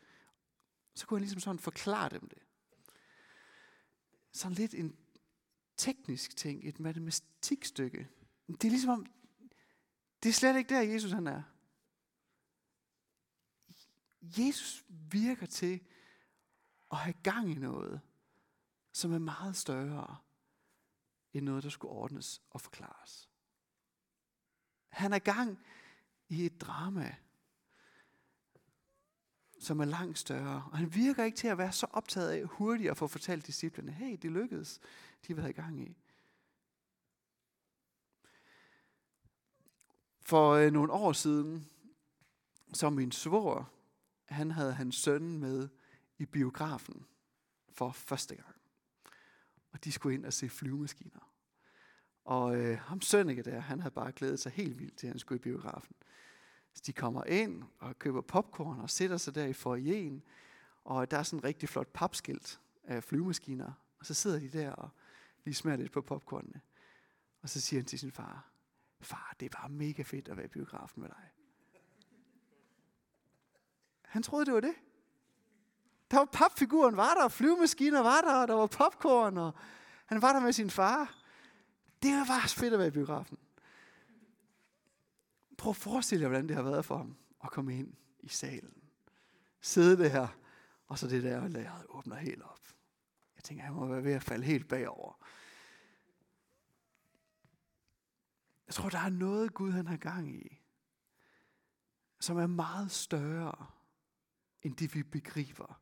Så 0.94 1.06
kunne 1.06 1.16
jeg 1.18 1.20
ligesom 1.20 1.40
sådan 1.40 1.58
forklare 1.58 2.08
dem 2.08 2.28
det. 2.28 2.42
Sådan 4.32 4.54
lidt 4.54 4.74
en 4.74 4.96
teknisk 5.76 6.36
ting, 6.36 6.68
et 6.68 6.80
matematikstykke. 6.80 8.08
Det 8.46 8.64
er 8.64 8.70
ligesom 8.70 8.90
om, 8.90 9.06
det 10.22 10.28
er 10.28 10.32
slet 10.32 10.56
ikke 10.56 10.74
der, 10.74 10.80
Jesus 10.80 11.12
han 11.12 11.26
er. 11.26 11.42
Jesus 14.22 14.84
virker 14.88 15.46
til 15.46 15.80
at 16.90 16.98
have 16.98 17.14
gang 17.22 17.50
i 17.50 17.54
noget, 17.54 18.00
som 18.92 19.12
er 19.12 19.18
meget 19.18 19.56
større 19.56 20.18
end 21.32 21.44
noget, 21.44 21.62
der 21.62 21.70
skulle 21.70 21.92
ordnes 21.92 22.42
og 22.50 22.60
forklares. 22.60 23.30
Han 24.88 25.12
er 25.12 25.18
gang 25.18 25.58
i 26.28 26.46
et 26.46 26.60
drama, 26.60 27.16
som 29.64 29.80
er 29.80 29.85
langt 29.85 30.18
større. 30.18 30.64
Og 30.71 30.78
han 30.78 30.94
virker 30.94 31.25
ikke 31.25 31.37
til 31.37 31.49
at 31.49 31.59
være 31.59 31.73
så 31.73 31.87
optaget 31.92 32.30
af 32.30 32.44
hurtigt 32.44 32.90
at 32.90 32.97
få 32.97 33.06
fortalt 33.06 33.47
disciplene, 33.47 33.92
hey, 33.92 34.18
det 34.23 34.33
lykkedes, 34.33 34.80
de 35.26 35.33
har 35.33 35.35
været 35.35 35.50
i 35.50 35.61
gang 35.61 35.80
i. 35.80 35.97
For 40.23 40.50
øh, 40.50 40.73
nogle 40.73 40.92
år 40.92 41.12
siden, 41.12 41.68
som 42.73 42.92
min 42.92 43.12
svor, 43.12 43.71
han 44.25 44.50
havde 44.50 44.75
hans 44.75 44.97
søn 44.97 45.38
med 45.38 45.68
i 46.18 46.25
biografen 46.25 47.06
for 47.73 47.90
første 47.90 48.35
gang. 48.35 48.56
Og 49.73 49.85
de 49.85 49.92
skulle 49.92 50.14
ind 50.14 50.26
og 50.26 50.33
se 50.33 50.49
flyvemaskiner. 50.49 51.30
Og 52.25 52.56
øh, 52.56 52.78
ham 52.78 53.00
Sønneke 53.00 53.42
der, 53.42 53.61
han 53.61 53.80
havde 53.80 53.94
bare 53.94 54.12
glædet 54.12 54.40
sig 54.40 54.52
helt 54.52 54.78
vildt 54.78 54.97
til, 54.97 55.06
at 55.06 55.11
han 55.12 55.18
skulle 55.18 55.38
i 55.38 55.42
biografen. 55.42 55.97
Så 56.75 56.83
de 56.87 56.93
kommer 56.93 57.25
ind 57.25 57.62
og 57.78 57.99
køber 57.99 58.21
popcorn 58.21 58.81
og 58.81 58.90
sætter 58.90 59.16
sig 59.16 59.35
der 59.35 59.45
i 59.45 59.52
forjen, 59.52 60.23
Og 60.85 61.11
der 61.11 61.19
er 61.19 61.23
sådan 61.23 61.38
en 61.38 61.45
rigtig 61.45 61.69
flot 61.69 61.88
papskilt 61.88 62.61
af 62.85 63.04
flyvemaskiner. 63.04 63.73
Og 63.99 64.07
så 64.07 64.14
sidder 64.14 64.38
de 64.38 64.49
der 64.49 64.73
og 64.73 64.88
lige 65.45 65.54
smager 65.54 65.76
lidt 65.76 65.93
på 65.93 66.00
popcornene. 66.00 66.61
Og 67.43 67.49
så 67.49 67.61
siger 67.61 67.81
han 67.81 67.87
til 67.87 67.99
sin 67.99 68.12
far, 68.12 68.50
far, 69.00 69.35
det 69.40 69.47
er 69.47 69.59
bare 69.59 69.69
mega 69.69 70.02
fedt 70.02 70.28
at 70.28 70.37
være 70.37 70.47
i 70.47 70.49
biografen 70.49 71.02
med 71.02 71.09
dig. 71.09 71.31
Han 74.02 74.23
troede, 74.23 74.47
det 74.47 74.54
var 74.54 74.61
det. 74.61 74.75
Der 76.11 76.19
var 76.19 76.28
papfiguren, 76.33 76.97
var 76.97 77.14
der, 77.14 77.28
flyvemaskiner 77.28 78.00
var 78.00 78.21
der, 78.21 78.35
og 78.35 78.49
der 78.49 78.54
var 78.54 78.66
popcorn, 78.66 79.38
og 79.38 79.54
han 80.07 80.23
var 80.23 80.33
der 80.33 80.40
med 80.40 80.52
sin 80.52 80.71
far. 80.71 81.14
Det 82.02 82.12
var 82.12 82.45
fedt 82.49 82.73
at 82.73 82.78
være 82.78 82.88
i 82.88 82.90
biografen. 82.90 83.38
Prøv 85.64 85.71
at 85.71 85.76
forestille 85.76 86.23
jer, 86.23 86.28
hvordan 86.28 86.49
det 86.49 86.56
har 86.56 86.62
været 86.62 86.85
for 86.85 86.97
ham 86.97 87.16
at 87.44 87.50
komme 87.50 87.78
ind 87.78 87.94
i 88.21 88.28
salen. 88.28 88.83
Sidde 89.61 90.04
der, 90.04 90.28
og 90.87 90.99
så 90.99 91.09
det 91.09 91.23
der 91.23 91.49
lærret 91.49 91.87
åbner 91.88 92.16
helt 92.16 92.42
op. 92.42 92.61
Jeg 93.37 93.44
tænker, 93.44 93.64
han 93.64 93.75
må 93.75 93.87
være 93.87 94.04
ved 94.04 94.12
at 94.12 94.23
falde 94.23 94.44
helt 94.44 94.68
bagover. 94.68 95.25
Jeg 98.66 98.75
tror, 98.75 98.88
der 98.88 98.99
er 98.99 99.09
noget 99.09 99.54
Gud, 99.54 99.71
han 99.71 99.87
har 99.87 99.97
gang 99.97 100.35
i, 100.35 100.61
som 102.21 102.38
er 102.38 102.47
meget 102.47 102.90
større, 102.90 103.66
end 104.62 104.76
det 104.76 104.94
vi 104.94 105.02
begriber. 105.02 105.80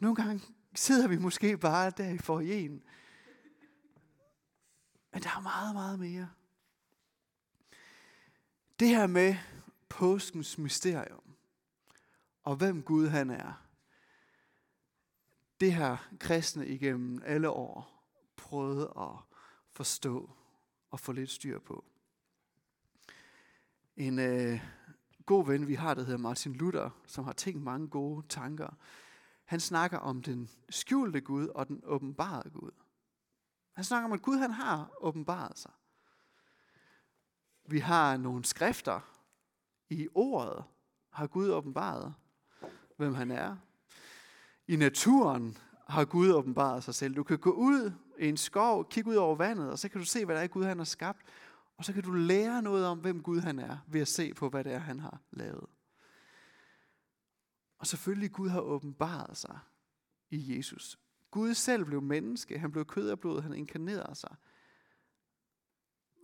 Nogle 0.00 0.16
gange 0.16 0.42
sidder 0.74 1.08
vi 1.08 1.18
måske 1.18 1.58
bare 1.58 1.90
der 1.90 2.10
i 2.10 2.18
forjen, 2.18 2.82
men 5.12 5.22
der 5.22 5.30
er 5.36 5.40
meget, 5.40 5.74
meget 5.74 5.98
mere. 5.98 6.30
Det 8.80 8.88
her 8.88 9.06
med 9.06 9.36
påskens 9.88 10.58
mysterium, 10.58 11.34
og 12.42 12.56
hvem 12.56 12.82
Gud 12.82 13.08
han 13.08 13.30
er, 13.30 13.66
det 15.60 15.72
har 15.72 16.08
kristne 16.18 16.68
igennem 16.68 17.22
alle 17.24 17.50
år 17.50 18.04
prøvet 18.36 18.92
at 18.98 19.38
forstå 19.72 20.30
og 20.90 21.00
få 21.00 21.12
lidt 21.12 21.30
styr 21.30 21.58
på. 21.58 21.84
En 23.96 24.18
øh, 24.18 24.60
god 25.26 25.46
ven, 25.46 25.68
vi 25.68 25.74
har, 25.74 25.94
der 25.94 26.02
hedder 26.02 26.18
Martin 26.18 26.52
Luther, 26.52 26.90
som 27.06 27.24
har 27.24 27.32
tænkt 27.32 27.62
mange 27.62 27.88
gode 27.88 28.26
tanker. 28.28 28.76
Han 29.44 29.60
snakker 29.60 29.98
om 29.98 30.22
den 30.22 30.50
skjulte 30.68 31.20
Gud 31.20 31.48
og 31.48 31.68
den 31.68 31.80
åbenbarede 31.84 32.50
Gud. 32.50 32.70
Han 33.72 33.84
snakker 33.84 34.04
om, 34.04 34.12
at 34.12 34.22
Gud 34.22 34.36
han 34.36 34.50
har 34.50 34.90
åbenbaret 35.00 35.58
sig. 35.58 35.72
Vi 37.70 37.78
har 37.78 38.16
nogle 38.16 38.44
skrifter. 38.44 39.00
I 39.90 40.08
ordet 40.14 40.64
har 41.10 41.26
Gud 41.26 41.50
åbenbaret, 41.50 42.14
hvem 42.96 43.14
han 43.14 43.30
er. 43.30 43.56
I 44.68 44.76
naturen 44.76 45.58
har 45.88 46.04
Gud 46.04 46.32
åbenbaret 46.32 46.84
sig 46.84 46.94
selv. 46.94 47.16
Du 47.16 47.22
kan 47.22 47.38
gå 47.38 47.50
ud 47.50 47.92
i 48.18 48.28
en 48.28 48.36
skov, 48.36 48.88
kigge 48.90 49.10
ud 49.10 49.16
over 49.16 49.36
vandet, 49.36 49.70
og 49.70 49.78
så 49.78 49.88
kan 49.88 50.00
du 50.00 50.06
se, 50.06 50.24
hvad 50.24 50.36
der 50.36 50.42
er, 50.42 50.46
Gud 50.46 50.64
han 50.64 50.78
har 50.78 50.84
skabt. 50.84 51.22
Og 51.76 51.84
så 51.84 51.92
kan 51.92 52.02
du 52.02 52.12
lære 52.12 52.62
noget 52.62 52.86
om, 52.86 52.98
hvem 52.98 53.22
Gud 53.22 53.40
han 53.40 53.58
er, 53.58 53.78
ved 53.86 54.00
at 54.00 54.08
se 54.08 54.34
på, 54.34 54.48
hvad 54.48 54.64
det 54.64 54.72
er, 54.72 54.78
han 54.78 55.00
har 55.00 55.20
lavet. 55.30 55.66
Og 57.78 57.86
selvfølgelig, 57.86 58.32
Gud 58.32 58.48
har 58.48 58.60
åbenbaret 58.60 59.36
sig 59.36 59.58
i 60.30 60.56
Jesus. 60.56 60.98
Gud 61.30 61.54
selv 61.54 61.84
blev 61.84 62.02
menneske, 62.02 62.58
han 62.58 62.72
blev 62.72 62.84
kød 62.84 63.10
og 63.10 63.20
blod, 63.20 63.42
han 63.42 63.52
inkarnerede 63.52 64.14
sig. 64.14 64.36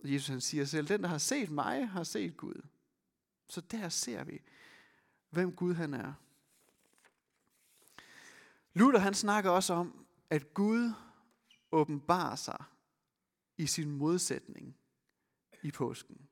Jesus 0.03 0.27
han 0.27 0.41
siger 0.41 0.65
selv, 0.65 0.87
den 0.87 1.01
der 1.01 1.07
har 1.07 1.17
set 1.17 1.49
mig, 1.49 1.87
har 1.87 2.03
set 2.03 2.37
Gud. 2.37 2.61
Så 3.49 3.61
der 3.61 3.89
ser 3.89 4.23
vi, 4.23 4.41
hvem 5.29 5.55
Gud 5.55 5.73
han 5.73 5.93
er. 5.93 6.13
Luther 8.73 8.99
han 8.99 9.13
snakker 9.13 9.49
også 9.49 9.73
om, 9.73 10.05
at 10.29 10.53
Gud 10.53 10.91
åbenbarer 11.71 12.35
sig 12.35 12.63
i 13.57 13.67
sin 13.67 13.91
modsætning 13.91 14.77
i 15.63 15.71
påsken. 15.71 16.27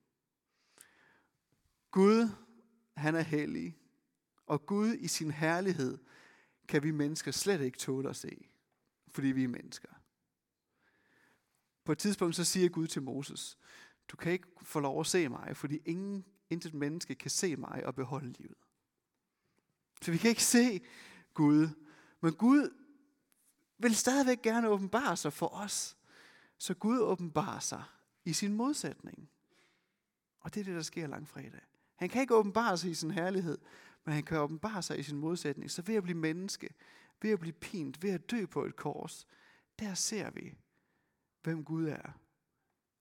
Gud, 1.91 2.29
han 2.98 3.15
er 3.15 3.22
hellig, 3.22 3.77
og 4.45 4.65
Gud 4.65 4.93
i 4.93 5.07
sin 5.07 5.31
herlighed 5.31 5.98
kan 6.67 6.84
vi 6.84 6.91
mennesker 6.91 7.31
slet 7.31 7.62
ikke 7.62 7.77
tåle 7.77 8.10
at 8.10 8.15
se, 8.15 8.48
fordi 9.07 9.27
vi 9.27 9.43
er 9.43 9.48
mennesker. 9.48 9.94
På 11.85 11.91
et 11.91 11.97
tidspunkt 11.97 12.35
så 12.35 12.43
siger 12.43 12.69
Gud 12.69 12.87
til 12.87 13.01
Moses, 13.01 13.57
du 14.07 14.17
kan 14.17 14.31
ikke 14.31 14.47
få 14.61 14.79
lov 14.79 14.99
at 14.99 15.07
se 15.07 15.29
mig, 15.29 15.57
fordi 15.57 15.79
ingen, 15.85 16.25
intet 16.49 16.73
menneske 16.73 17.15
kan 17.15 17.31
se 17.31 17.55
mig 17.55 17.85
og 17.85 17.95
beholde 17.95 18.33
livet. 18.37 18.57
Så 20.01 20.11
vi 20.11 20.17
kan 20.17 20.29
ikke 20.29 20.43
se 20.43 20.81
Gud, 21.33 21.67
men 22.21 22.33
Gud 22.33 22.73
vil 23.77 23.95
stadigvæk 23.95 24.41
gerne 24.41 24.69
åbenbare 24.69 25.17
sig 25.17 25.33
for 25.33 25.47
os. 25.47 25.97
Så 26.57 26.73
Gud 26.73 26.99
åbenbarer 26.99 27.59
sig 27.59 27.83
i 28.25 28.33
sin 28.33 28.53
modsætning. 28.53 29.29
Og 30.39 30.53
det 30.53 30.59
er 30.59 30.63
det, 30.63 30.75
der 30.75 30.81
sker 30.81 31.07
langfredag. 31.07 31.61
Han 31.95 32.09
kan 32.09 32.21
ikke 32.21 32.35
åbenbare 32.35 32.77
sig 32.77 32.91
i 32.91 32.93
sin 32.93 33.11
herlighed, 33.11 33.57
men 34.05 34.13
han 34.13 34.23
kan 34.23 34.37
åbenbare 34.37 34.81
sig 34.81 34.99
i 34.99 35.03
sin 35.03 35.17
modsætning. 35.17 35.71
Så 35.71 35.81
ved 35.81 35.95
at 35.95 36.03
blive 36.03 36.17
menneske, 36.17 36.69
ved 37.21 37.31
at 37.31 37.39
blive 37.39 37.53
pint, 37.53 38.03
ved 38.03 38.09
at 38.09 38.31
dø 38.31 38.45
på 38.45 38.65
et 38.65 38.75
kors, 38.75 39.27
der 39.79 39.93
ser 39.93 40.29
vi, 40.29 40.57
hvem 41.45 41.65
Gud 41.65 41.87
er 41.87 42.11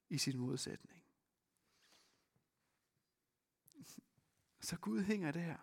i 0.08 0.18
sin 0.18 0.38
modsætning. 0.38 1.04
Så 4.60 4.76
Gud 4.76 5.02
hænger 5.02 5.30
der 5.30 5.56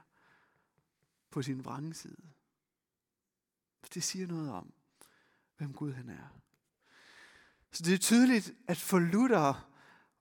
på 1.29 1.41
sin 1.41 1.65
vrangside. 1.65 2.31
Det 3.93 4.03
siger 4.03 4.27
noget 4.27 4.51
om, 4.51 4.73
hvem 5.57 5.73
Gud 5.73 5.93
han 5.93 6.09
er. 6.09 6.41
Så 7.71 7.83
det 7.83 7.93
er 7.93 7.97
tydeligt, 7.97 8.53
at 8.67 8.77
for 8.77 8.99
Luther 8.99 9.71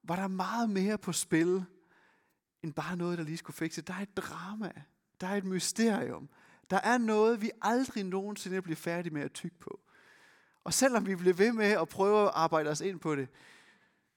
var 0.03 0.17
der 0.17 0.29
meget 0.29 0.71
mere 0.71 0.99
på 0.99 1.13
spil, 1.13 1.65
end 2.63 2.75
bare 2.75 2.97
noget, 2.97 3.19
der 3.19 3.25
lige 3.25 3.37
skulle 3.37 3.57
fikse. 3.57 3.83
Der 3.83 3.95
er 3.95 4.03
et 4.03 4.17
drama. 4.17 4.73
Der 5.21 5.27
er 5.27 5.37
et 5.37 5.45
mysterium. 5.45 6.29
Der 6.71 6.77
er 6.77 6.99
noget, 6.99 7.43
vi 7.43 7.51
aldrig 7.63 8.05
nogensinde 8.05 8.63
bliver 8.63 8.77
færdige 8.77 9.15
med 9.15 9.23
at 9.23 9.33
tygge 9.33 9.57
på. 9.59 9.81
Og 10.65 10.75
selvom 10.75 11.07
vi 11.07 11.17
bliver 11.17 11.35
ved 11.35 11.53
med 11.53 11.67
at 11.67 11.89
prøve 11.89 12.23
at 12.23 12.31
arbejde 12.35 12.71
os 12.71 12.81
ind 12.81 13.01
på 13.01 13.17
det, 13.17 13.29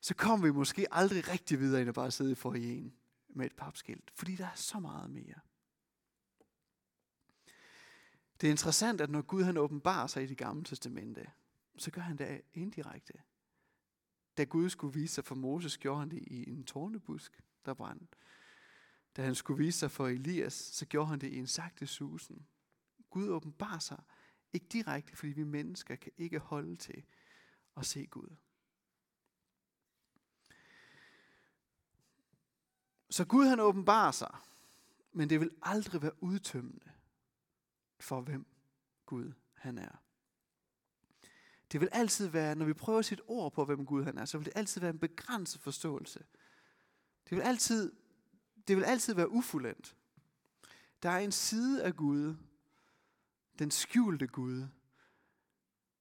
så 0.01 0.15
kommer 0.15 0.45
vi 0.45 0.51
måske 0.51 0.93
aldrig 0.93 1.29
rigtig 1.29 1.59
videre 1.59 1.81
end 1.81 1.89
at 1.89 1.95
bare 1.95 2.11
sidde 2.11 2.35
for 2.35 2.53
en 2.53 2.93
med 3.29 3.45
et 3.45 3.55
papskilt. 3.55 4.11
Fordi 4.15 4.35
der 4.35 4.45
er 4.45 4.55
så 4.55 4.79
meget 4.79 5.09
mere. 5.09 5.39
Det 8.41 8.47
er 8.47 8.51
interessant, 8.51 9.01
at 9.01 9.09
når 9.09 9.21
Gud 9.21 9.43
han 9.43 9.57
åbenbarer 9.57 10.07
sig 10.07 10.23
i 10.23 10.27
det 10.27 10.37
gamle 10.37 10.63
testamente, 10.63 11.31
så 11.77 11.91
gør 11.91 12.01
han 12.01 12.17
det 12.17 12.41
indirekte. 12.53 13.13
Da 14.37 14.43
Gud 14.43 14.69
skulle 14.69 14.93
vise 14.93 15.13
sig 15.13 15.25
for 15.25 15.35
Moses, 15.35 15.77
gjorde 15.77 15.99
han 15.99 16.11
det 16.11 16.23
i 16.27 16.49
en 16.49 16.63
tornebusk, 16.63 17.41
der 17.65 17.73
brændte. 17.73 18.07
Da 19.15 19.23
han 19.23 19.35
skulle 19.35 19.57
vise 19.57 19.79
sig 19.79 19.91
for 19.91 20.07
Elias, 20.07 20.53
så 20.53 20.85
gjorde 20.85 21.09
han 21.09 21.19
det 21.19 21.27
i 21.27 21.37
en 21.37 21.47
sagte 21.47 21.87
susen. 21.87 22.47
Gud 23.09 23.29
åbenbarer 23.29 23.79
sig 23.79 24.03
ikke 24.53 24.67
direkte, 24.67 25.15
fordi 25.15 25.31
vi 25.31 25.43
mennesker 25.43 25.95
kan 25.95 26.11
ikke 26.17 26.39
holde 26.39 26.75
til 26.75 27.03
at 27.77 27.85
se 27.85 28.05
Gud. 28.05 28.35
Så 33.09 33.25
Gud 33.25 33.45
han 33.45 33.59
åbenbarer 33.59 34.11
sig, 34.11 34.35
men 35.11 35.29
det 35.29 35.39
vil 35.39 35.51
aldrig 35.61 36.01
være 36.01 36.23
udtømmende 36.23 36.91
for, 37.99 38.21
hvem 38.21 38.45
Gud 39.05 39.33
han 39.53 39.77
er. 39.77 40.03
Det 41.71 41.81
vil 41.81 41.89
altid 41.91 42.27
være, 42.27 42.55
når 42.55 42.65
vi 42.65 42.73
prøver 42.73 42.99
at 42.99 43.05
sætte 43.05 43.23
ord 43.27 43.53
på, 43.53 43.65
hvem 43.65 43.85
Gud 43.85 44.03
han 44.03 44.17
er, 44.17 44.25
så 44.25 44.37
vil 44.37 44.45
det 44.45 44.53
altid 44.55 44.81
være 44.81 44.89
en 44.89 44.99
begrænset 44.99 45.61
forståelse. 45.61 46.25
Det 47.29 47.37
vil 47.37 47.41
altid, 47.41 47.91
det 48.67 48.77
vil 48.77 48.83
altid 48.83 49.13
være 49.13 49.29
ufuldendt. 49.29 49.95
Der 51.03 51.09
er 51.09 51.19
en 51.19 51.31
side 51.31 51.83
af 51.83 51.95
Gud, 51.95 52.35
den 53.59 53.71
skjulte 53.71 54.27
Gud, 54.27 54.67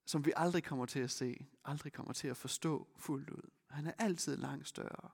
som 0.05 0.25
vi 0.25 0.33
aldrig 0.37 0.65
kommer 0.65 0.87
til 0.87 1.01
at 1.01 1.11
se, 1.11 1.47
aldrig 1.65 1.93
kommer 1.93 2.13
til 2.13 2.29
at 2.29 2.37
forstå 2.37 2.89
fuldt 2.97 3.31
ud. 3.31 3.51
Han 3.71 3.87
er 3.87 3.93
altid 3.99 4.37
langt 4.37 4.69
større. 4.69 5.11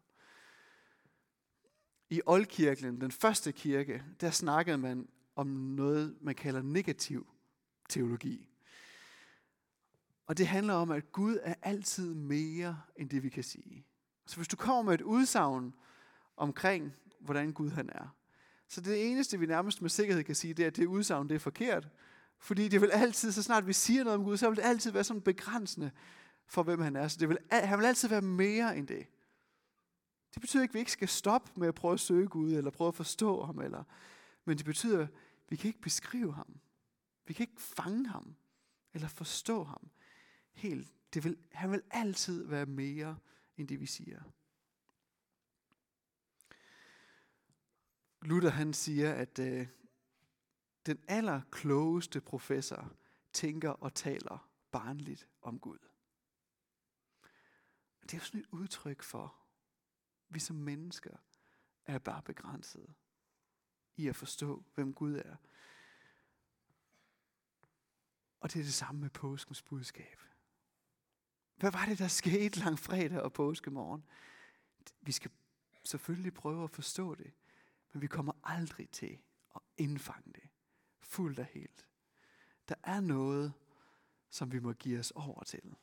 I 2.10 2.20
Oldkirken, 2.26 3.00
den 3.00 3.10
første 3.10 3.52
kirke, 3.52 4.04
der 4.20 4.30
snakkede 4.30 4.78
man 4.78 5.08
om 5.36 5.46
noget, 5.46 6.18
man 6.20 6.34
kalder 6.34 6.62
negativ 6.62 7.26
teologi. 7.88 8.48
Og 10.26 10.38
det 10.38 10.46
handler 10.46 10.74
om, 10.74 10.90
at 10.90 11.12
Gud 11.12 11.38
er 11.42 11.54
altid 11.62 12.14
mere 12.14 12.80
end 12.96 13.10
det, 13.10 13.22
vi 13.22 13.28
kan 13.28 13.44
sige. 13.44 13.86
Så 14.26 14.36
hvis 14.36 14.48
du 14.48 14.56
kommer 14.56 14.82
med 14.82 14.94
et 14.94 15.00
udsagn 15.00 15.74
omkring, 16.36 16.94
hvordan 17.20 17.52
Gud 17.52 17.70
han 17.70 17.90
er, 17.90 18.16
så 18.68 18.80
det 18.80 19.10
eneste, 19.10 19.38
vi 19.38 19.46
nærmest 19.46 19.82
med 19.82 19.90
sikkerhed 19.90 20.24
kan 20.24 20.34
sige, 20.34 20.54
det 20.54 20.62
er, 20.62 20.66
at 20.66 20.76
det 20.76 20.86
udsagn 20.86 21.28
det 21.28 21.34
er 21.34 21.38
forkert. 21.38 21.88
Fordi 22.38 22.68
det 22.68 22.80
vil 22.80 22.90
altid, 22.90 23.32
så 23.32 23.42
snart 23.42 23.66
vi 23.66 23.72
siger 23.72 24.04
noget 24.04 24.18
om 24.18 24.24
Gud, 24.24 24.36
så 24.36 24.48
vil 24.48 24.56
det 24.56 24.62
altid 24.62 24.90
være 24.90 25.04
sådan 25.04 25.22
begrænsende 25.22 25.90
for, 26.46 26.62
hvem 26.62 26.80
han 26.80 26.96
er. 26.96 27.08
Så 27.08 27.16
det 27.20 27.28
vil, 27.28 27.38
han 27.50 27.78
vil 27.78 27.86
altid 27.86 28.08
være 28.08 28.22
mere 28.22 28.76
end 28.76 28.86
det. 28.86 29.06
Det 30.34 30.40
betyder 30.40 30.62
ikke, 30.62 30.70
at 30.70 30.74
vi 30.74 30.78
ikke 30.78 30.92
skal 30.92 31.08
stoppe 31.08 31.50
med 31.56 31.68
at 31.68 31.74
prøve 31.74 31.94
at 31.94 32.00
søge 32.00 32.28
Gud, 32.28 32.52
eller 32.52 32.70
prøve 32.70 32.88
at 32.88 32.94
forstå 32.94 33.44
ham, 33.44 33.58
eller, 33.58 33.84
men 34.44 34.58
det 34.58 34.66
betyder, 34.66 35.02
at 35.02 35.08
vi 35.48 35.56
kan 35.56 35.68
ikke 35.68 35.80
beskrive 35.80 36.34
ham. 36.34 36.60
Vi 37.26 37.34
kan 37.34 37.42
ikke 37.42 37.62
fange 37.62 38.08
ham, 38.08 38.34
eller 38.94 39.08
forstå 39.08 39.64
ham 39.64 39.90
helt. 40.52 40.92
Det 41.14 41.24
vil, 41.24 41.36
han 41.52 41.70
vil 41.70 41.82
altid 41.90 42.44
være 42.44 42.66
mere, 42.66 43.16
end 43.56 43.68
det 43.68 43.80
vi 43.80 43.86
siger. 43.86 44.20
Luther 48.22 48.50
han 48.50 48.72
siger, 48.72 49.14
at 49.14 49.38
øh, 49.38 49.66
den 50.86 51.04
allerklogeste 51.08 52.20
professor 52.20 52.96
tænker 53.32 53.70
og 53.70 53.94
taler 53.94 54.50
barnligt 54.70 55.28
om 55.42 55.58
Gud. 55.58 55.78
Det 58.02 58.14
er 58.14 58.18
jo 58.18 58.24
sådan 58.24 58.40
et 58.40 58.46
udtryk 58.50 59.02
for, 59.02 59.24
at 60.28 60.34
vi 60.34 60.40
som 60.40 60.56
mennesker 60.56 61.16
er 61.86 61.98
bare 61.98 62.22
begrænsede 62.22 62.94
i 63.96 64.08
at 64.08 64.16
forstå, 64.16 64.64
hvem 64.74 64.94
Gud 64.94 65.14
er. 65.14 65.36
Og 68.40 68.52
det 68.52 68.60
er 68.60 68.64
det 68.64 68.74
samme 68.74 69.00
med 69.00 69.10
påskens 69.10 69.62
budskab. 69.62 70.20
Hvad 71.56 71.72
var 71.72 71.84
det, 71.86 71.98
der 71.98 72.08
skete 72.08 72.58
lang 72.58 72.78
fredag 72.78 73.22
og 73.22 73.32
påskemorgen? 73.32 74.04
Vi 75.00 75.12
skal 75.12 75.30
selvfølgelig 75.84 76.34
prøve 76.34 76.64
at 76.64 76.70
forstå 76.70 77.14
det, 77.14 77.32
men 77.92 78.02
vi 78.02 78.06
kommer 78.06 78.32
aldrig 78.44 78.90
til 78.90 79.18
at 79.54 79.60
indfange 79.76 80.32
det 80.32 80.47
fuldt 81.08 81.38
og 81.38 81.44
helt. 81.44 81.86
Der 82.68 82.74
er 82.82 83.00
noget, 83.00 83.52
som 84.30 84.52
vi 84.52 84.58
må 84.58 84.72
give 84.72 84.98
os 84.98 85.10
over 85.10 85.44
til. 85.44 85.74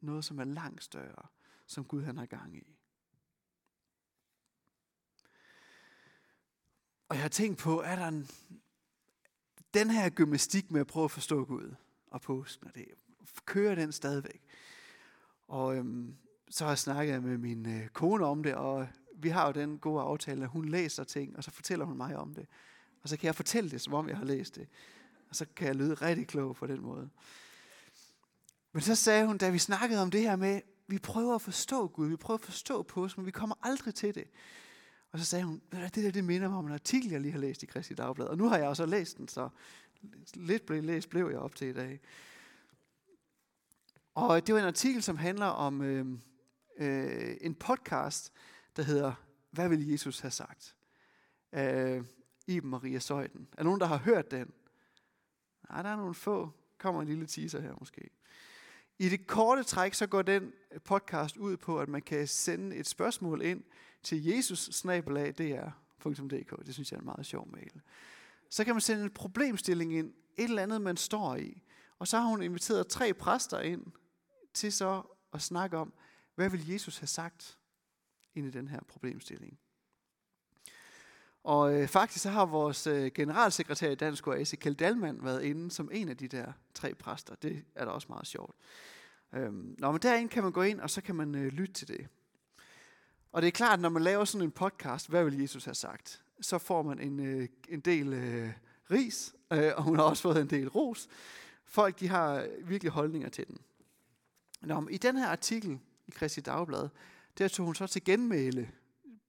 Noget, 0.00 0.24
som 0.24 0.38
er 0.38 0.44
langt 0.44 0.84
større, 0.84 1.26
som 1.66 1.84
Gud 1.84 2.02
han 2.02 2.16
har 2.16 2.26
gang 2.26 2.56
i. 2.56 2.76
Og 7.08 7.16
jeg 7.16 7.22
har 7.22 7.28
tænkt 7.28 7.58
på, 7.58 7.80
er 7.80 7.96
der 7.96 8.08
en, 8.08 8.28
den 9.74 9.90
her 9.90 10.10
gymnastik 10.10 10.70
med 10.70 10.80
at 10.80 10.86
prøve 10.86 11.04
at 11.04 11.10
forstå 11.10 11.44
Gud 11.44 11.74
og 12.06 12.20
påsken, 12.20 12.66
og 12.66 12.74
det, 12.74 12.86
kører 13.44 13.74
den 13.74 13.92
stadigvæk. 13.92 14.42
Og 15.48 15.76
øhm, 15.76 16.16
så 16.50 16.64
har 16.64 16.70
jeg 16.70 16.78
snakket 16.78 17.22
med 17.22 17.38
min 17.38 17.66
øh, 17.66 17.88
kone 17.88 18.26
om 18.26 18.42
det, 18.42 18.54
og 18.54 18.88
vi 19.14 19.28
har 19.28 19.46
jo 19.46 19.52
den 19.52 19.78
gode 19.78 20.02
aftale, 20.02 20.42
at 20.42 20.48
hun 20.48 20.68
læser 20.68 21.04
ting, 21.04 21.36
og 21.36 21.44
så 21.44 21.50
fortæller 21.50 21.84
hun 21.84 21.96
mig 21.96 22.16
om 22.16 22.34
det. 22.34 22.46
Og 23.02 23.08
så 23.08 23.16
kan 23.16 23.26
jeg 23.26 23.34
fortælle 23.34 23.70
det, 23.70 23.80
som 23.80 23.94
om 23.94 24.08
jeg 24.08 24.16
har 24.16 24.24
læst 24.24 24.56
det. 24.56 24.68
Og 25.28 25.36
så 25.36 25.46
kan 25.56 25.66
jeg 25.66 25.76
lyde 25.76 25.94
rigtig 25.94 26.26
klog 26.26 26.56
på 26.56 26.66
den 26.66 26.80
måde. 26.80 27.10
Men 28.72 28.82
så 28.82 28.94
sagde 28.94 29.26
hun, 29.26 29.38
da 29.38 29.50
vi 29.50 29.58
snakkede 29.58 30.02
om 30.02 30.10
det 30.10 30.20
her 30.20 30.36
med, 30.36 30.60
vi 30.86 30.98
prøver 30.98 31.34
at 31.34 31.42
forstå 31.42 31.86
Gud, 31.86 32.08
vi 32.08 32.16
prøver 32.16 32.38
at 32.38 32.44
forstå 32.44 32.82
påsken, 32.82 33.20
men 33.20 33.26
vi 33.26 33.30
kommer 33.30 33.54
aldrig 33.62 33.94
til 33.94 34.14
det. 34.14 34.24
Og 35.12 35.18
så 35.18 35.24
sagde 35.24 35.44
hun, 35.44 35.62
det 35.72 35.94
der 35.94 36.10
det 36.10 36.24
minder 36.24 36.48
mig 36.48 36.58
om 36.58 36.66
en 36.66 36.72
artikel, 36.72 37.10
jeg 37.10 37.20
lige 37.20 37.32
har 37.32 37.38
læst 37.38 37.62
i 37.62 37.66
Kristi 37.66 37.94
Dagblad. 37.94 38.26
Og 38.26 38.38
nu 38.38 38.48
har 38.48 38.58
jeg 38.58 38.68
også 38.68 38.86
læst 38.86 39.18
den, 39.18 39.28
så 39.28 39.48
lidt 40.34 40.66
blev 40.66 40.82
læst 40.82 41.08
blev 41.08 41.28
jeg 41.30 41.38
op 41.38 41.54
til 41.54 41.68
i 41.68 41.72
dag. 41.72 42.00
Og 44.14 44.46
det 44.46 44.54
var 44.54 44.60
en 44.60 44.66
artikel, 44.66 45.02
som 45.02 45.16
handler 45.16 45.46
om 45.46 45.82
øh, 45.82 46.06
øh, 46.78 47.36
en 47.40 47.54
podcast, 47.54 48.32
der 48.76 48.82
hedder, 48.82 49.14
Hvad 49.50 49.68
vil 49.68 49.88
Jesus 49.88 50.20
have 50.20 50.30
sagt? 50.30 50.76
Øh, 51.52 52.04
Iben 52.46 52.70
Maria 52.70 52.98
Søjden. 52.98 53.48
Er 53.58 53.62
nogen, 53.62 53.80
der 53.80 53.86
har 53.86 53.96
hørt 53.96 54.30
den? 54.30 54.52
Nej, 55.70 55.82
der 55.82 55.88
er 55.88 55.96
nogle 55.96 56.14
få. 56.14 56.50
Kommer 56.78 57.00
en 57.00 57.08
lille 57.08 57.26
teaser 57.26 57.60
her 57.60 57.74
måske. 57.80 58.10
I 58.98 59.08
det 59.08 59.26
korte 59.26 59.62
træk, 59.62 59.94
så 59.94 60.06
går 60.06 60.22
den 60.22 60.52
podcast 60.84 61.36
ud 61.36 61.56
på, 61.56 61.80
at 61.80 61.88
man 61.88 62.02
kan 62.02 62.28
sende 62.28 62.76
et 62.76 62.86
spørgsmål 62.86 63.42
ind 63.42 63.64
til 64.02 64.24
jesus 64.24 64.84
Det 66.66 66.74
synes 66.74 66.92
jeg 66.92 66.96
er 66.96 67.00
en 67.00 67.04
meget 67.04 67.26
sjov 67.26 67.48
mail. 67.52 67.80
Så 68.50 68.64
kan 68.64 68.74
man 68.74 68.80
sende 68.80 69.04
en 69.04 69.10
problemstilling 69.10 69.94
ind, 69.94 70.14
et 70.36 70.44
eller 70.44 70.62
andet, 70.62 70.80
man 70.80 70.96
står 70.96 71.36
i. 71.36 71.62
Og 71.98 72.08
så 72.08 72.18
har 72.18 72.26
hun 72.26 72.42
inviteret 72.42 72.88
tre 72.88 73.14
præster 73.14 73.60
ind 73.60 73.86
til 74.54 74.72
så 74.72 75.02
at 75.32 75.42
snakke 75.42 75.78
om, 75.78 75.92
hvad 76.34 76.50
vil 76.50 76.68
Jesus 76.68 76.98
have 76.98 77.06
sagt 77.06 77.58
ind 78.34 78.46
i 78.46 78.50
den 78.50 78.68
her 78.68 78.80
problemstilling. 78.88 79.58
Og 81.44 81.74
øh, 81.74 81.88
faktisk 81.88 82.22
så 82.22 82.30
har 82.30 82.46
vores 82.46 82.86
øh, 82.86 83.10
generalsekretær 83.14 83.90
i 83.90 83.94
Dansk 83.94 84.26
Oase, 84.26 84.56
Kjeld 84.56 84.76
Dalman, 84.76 85.24
været 85.24 85.42
inde 85.42 85.70
som 85.70 85.90
en 85.92 86.08
af 86.08 86.16
de 86.16 86.28
der 86.28 86.52
tre 86.74 86.94
præster. 86.94 87.34
Det 87.34 87.64
er 87.74 87.84
da 87.84 87.90
også 87.90 88.06
meget 88.10 88.26
sjovt. 88.26 88.56
Øhm, 89.34 89.74
nå, 89.78 89.92
men 89.92 90.00
derinde 90.02 90.28
kan 90.28 90.42
man 90.42 90.52
gå 90.52 90.62
ind, 90.62 90.80
og 90.80 90.90
så 90.90 91.00
kan 91.00 91.14
man 91.14 91.34
øh, 91.34 91.52
lytte 91.52 91.74
til 91.74 91.88
det. 91.88 92.06
Og 93.32 93.42
det 93.42 93.48
er 93.48 93.52
klart, 93.52 93.80
når 93.80 93.88
man 93.88 94.02
laver 94.02 94.24
sådan 94.24 94.44
en 94.44 94.50
podcast, 94.50 95.08
hvad 95.08 95.24
vil 95.24 95.40
Jesus 95.40 95.64
have 95.64 95.74
sagt? 95.74 96.22
Så 96.40 96.58
får 96.58 96.82
man 96.82 97.00
en, 97.00 97.20
øh, 97.20 97.48
en 97.68 97.80
del 97.80 98.12
øh, 98.12 98.50
ris, 98.90 99.34
øh, 99.52 99.72
og 99.76 99.82
hun 99.82 99.96
har 99.96 100.02
også 100.02 100.22
fået 100.22 100.40
en 100.40 100.50
del 100.50 100.68
ros. 100.68 101.08
Folk 101.64 102.00
de 102.00 102.08
har 102.08 102.46
virkelig 102.64 102.92
holdninger 102.92 103.28
til 103.28 103.46
den. 103.46 103.58
Nå, 104.60 104.80
men 104.80 104.94
i 104.94 104.96
den 104.96 105.16
her 105.16 105.26
artikel 105.26 105.78
i 106.06 106.10
Kristi 106.10 106.40
Dagblad, 106.40 106.88
der 107.38 107.48
tog 107.48 107.66
hun 107.66 107.74
så 107.74 107.86
til 107.86 108.04
genmæle 108.04 108.70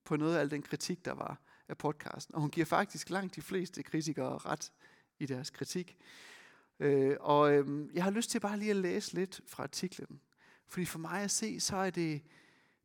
på 0.03 0.15
noget 0.15 0.35
af 0.35 0.39
al 0.39 0.51
den 0.51 0.61
kritik, 0.61 1.05
der 1.05 1.13
var 1.13 1.37
af 1.73 1.77
podcasten, 1.77 2.35
og 2.35 2.41
hun 2.41 2.49
giver 2.49 2.65
faktisk 2.65 3.09
langt 3.09 3.35
de 3.35 3.41
fleste 3.41 3.83
kritikere 3.83 4.37
ret 4.37 4.71
i 5.19 5.25
deres 5.25 5.49
kritik. 5.49 5.97
Øh, 6.79 7.17
og 7.19 7.53
øh, 7.53 7.95
jeg 7.95 8.03
har 8.03 8.11
lyst 8.11 8.29
til 8.29 8.39
bare 8.39 8.59
lige 8.59 8.71
at 8.71 8.75
læse 8.75 9.13
lidt 9.13 9.41
fra 9.47 9.63
artiklen. 9.63 10.21
Fordi 10.67 10.85
for 10.85 10.99
mig 10.99 11.21
at 11.21 11.31
se, 11.31 11.59
så 11.59 11.75
er 11.75 11.89
det, 11.89 12.21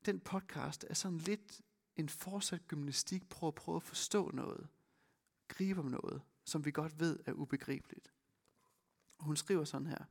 den 0.07 0.21
podcast 0.21 0.87
er 0.91 0.95
sådan 0.95 1.19
lidt 1.19 1.61
en 1.97 2.09
fortsat 2.09 2.69
gymnastik 2.69 3.29
på 3.29 3.49
at 3.49 3.55
prøve 3.55 3.77
at 3.77 3.83
forstå 3.83 4.31
noget, 4.35 4.69
gribe 5.49 5.81
om 5.81 5.87
noget, 5.87 6.23
som 6.45 6.65
vi 6.65 6.71
godt 6.71 7.01
ved 7.01 7.19
er 7.27 7.33
ubegribeligt. 7.33 8.13
Hun 9.21 9.37
skriver 9.37 9.65
sådan 9.65 9.87
her. 9.87 10.05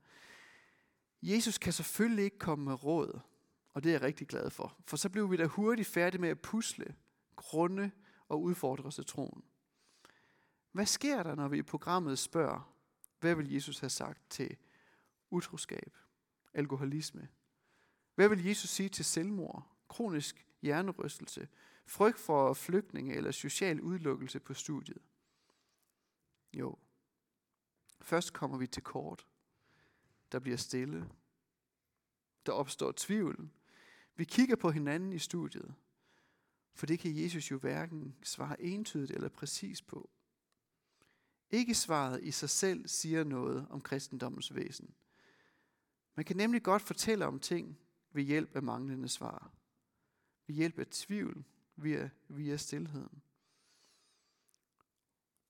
Jesus 1.21 1.57
kan 1.57 1.73
selvfølgelig 1.73 2.25
ikke 2.25 2.39
komme 2.39 2.65
med 2.65 2.83
råd, 2.83 3.19
og 3.69 3.83
det 3.83 3.89
er 3.89 3.93
jeg 3.93 4.01
rigtig 4.01 4.27
glad 4.27 4.49
for. 4.49 4.77
For 4.85 4.97
så 4.97 5.09
blev 5.09 5.31
vi 5.31 5.37
da 5.37 5.45
hurtigt 5.45 5.87
færdige 5.87 6.21
med 6.21 6.29
at 6.29 6.41
pusle, 6.41 6.95
grunde 7.35 7.91
og 8.29 8.41
udfordre 8.41 8.85
os 8.85 8.99
troen. 9.07 9.43
Hvad 10.71 10.85
sker 10.85 11.23
der, 11.23 11.35
når 11.35 11.47
vi 11.47 11.57
i 11.57 11.63
programmet 11.63 12.19
spørger, 12.19 12.73
hvad 13.19 13.35
vil 13.35 13.51
Jesus 13.51 13.79
have 13.79 13.89
sagt 13.89 14.29
til 14.29 14.57
utroskab, 15.29 15.97
alkoholisme? 16.53 17.27
Hvad 18.15 18.29
vil 18.29 18.45
Jesus 18.45 18.69
sige 18.69 18.89
til 18.89 19.05
selvmord, 19.05 19.75
kronisk 19.87 20.47
hjernerystelse, 20.61 21.47
frygt 21.85 22.19
for 22.19 22.53
flygtninge 22.53 23.15
eller 23.15 23.31
social 23.31 23.81
udelukkelse 23.81 24.39
på 24.39 24.53
studiet? 24.53 25.01
Jo, 26.53 26.77
først 28.01 28.33
kommer 28.33 28.57
vi 28.57 28.67
til 28.67 28.83
kort. 28.83 29.27
Der 30.31 30.39
bliver 30.39 30.57
stille. 30.57 31.09
Der 32.45 32.51
opstår 32.51 32.93
tvivl. 32.95 33.49
Vi 34.15 34.23
kigger 34.23 34.55
på 34.55 34.71
hinanden 34.71 35.13
i 35.13 35.19
studiet, 35.19 35.75
for 36.77 36.85
det 36.85 36.99
kan 36.99 37.23
Jesus 37.23 37.51
jo 37.51 37.57
hverken 37.57 38.15
svare 38.23 38.61
entydigt 38.61 39.11
eller 39.11 39.29
præcis 39.29 39.81
på. 39.81 40.09
Ikke 41.49 41.75
svaret 41.75 42.23
i 42.23 42.31
sig 42.31 42.49
selv 42.49 42.87
siger 42.87 43.23
noget 43.23 43.67
om 43.69 43.81
kristendommens 43.81 44.55
væsen. 44.55 44.95
Man 46.15 46.25
kan 46.25 46.37
nemlig 46.37 46.63
godt 46.63 46.81
fortælle 46.81 47.25
om 47.25 47.39
ting 47.39 47.79
ved 48.11 48.23
hjælp 48.23 48.55
af 48.55 48.63
manglende 48.63 49.09
svar. 49.09 49.51
Ved 50.47 50.55
hjælp 50.55 50.79
af 50.79 50.87
tvivl 50.87 51.43
via, 51.75 52.09
via 52.27 52.57
stillheden. 52.57 53.21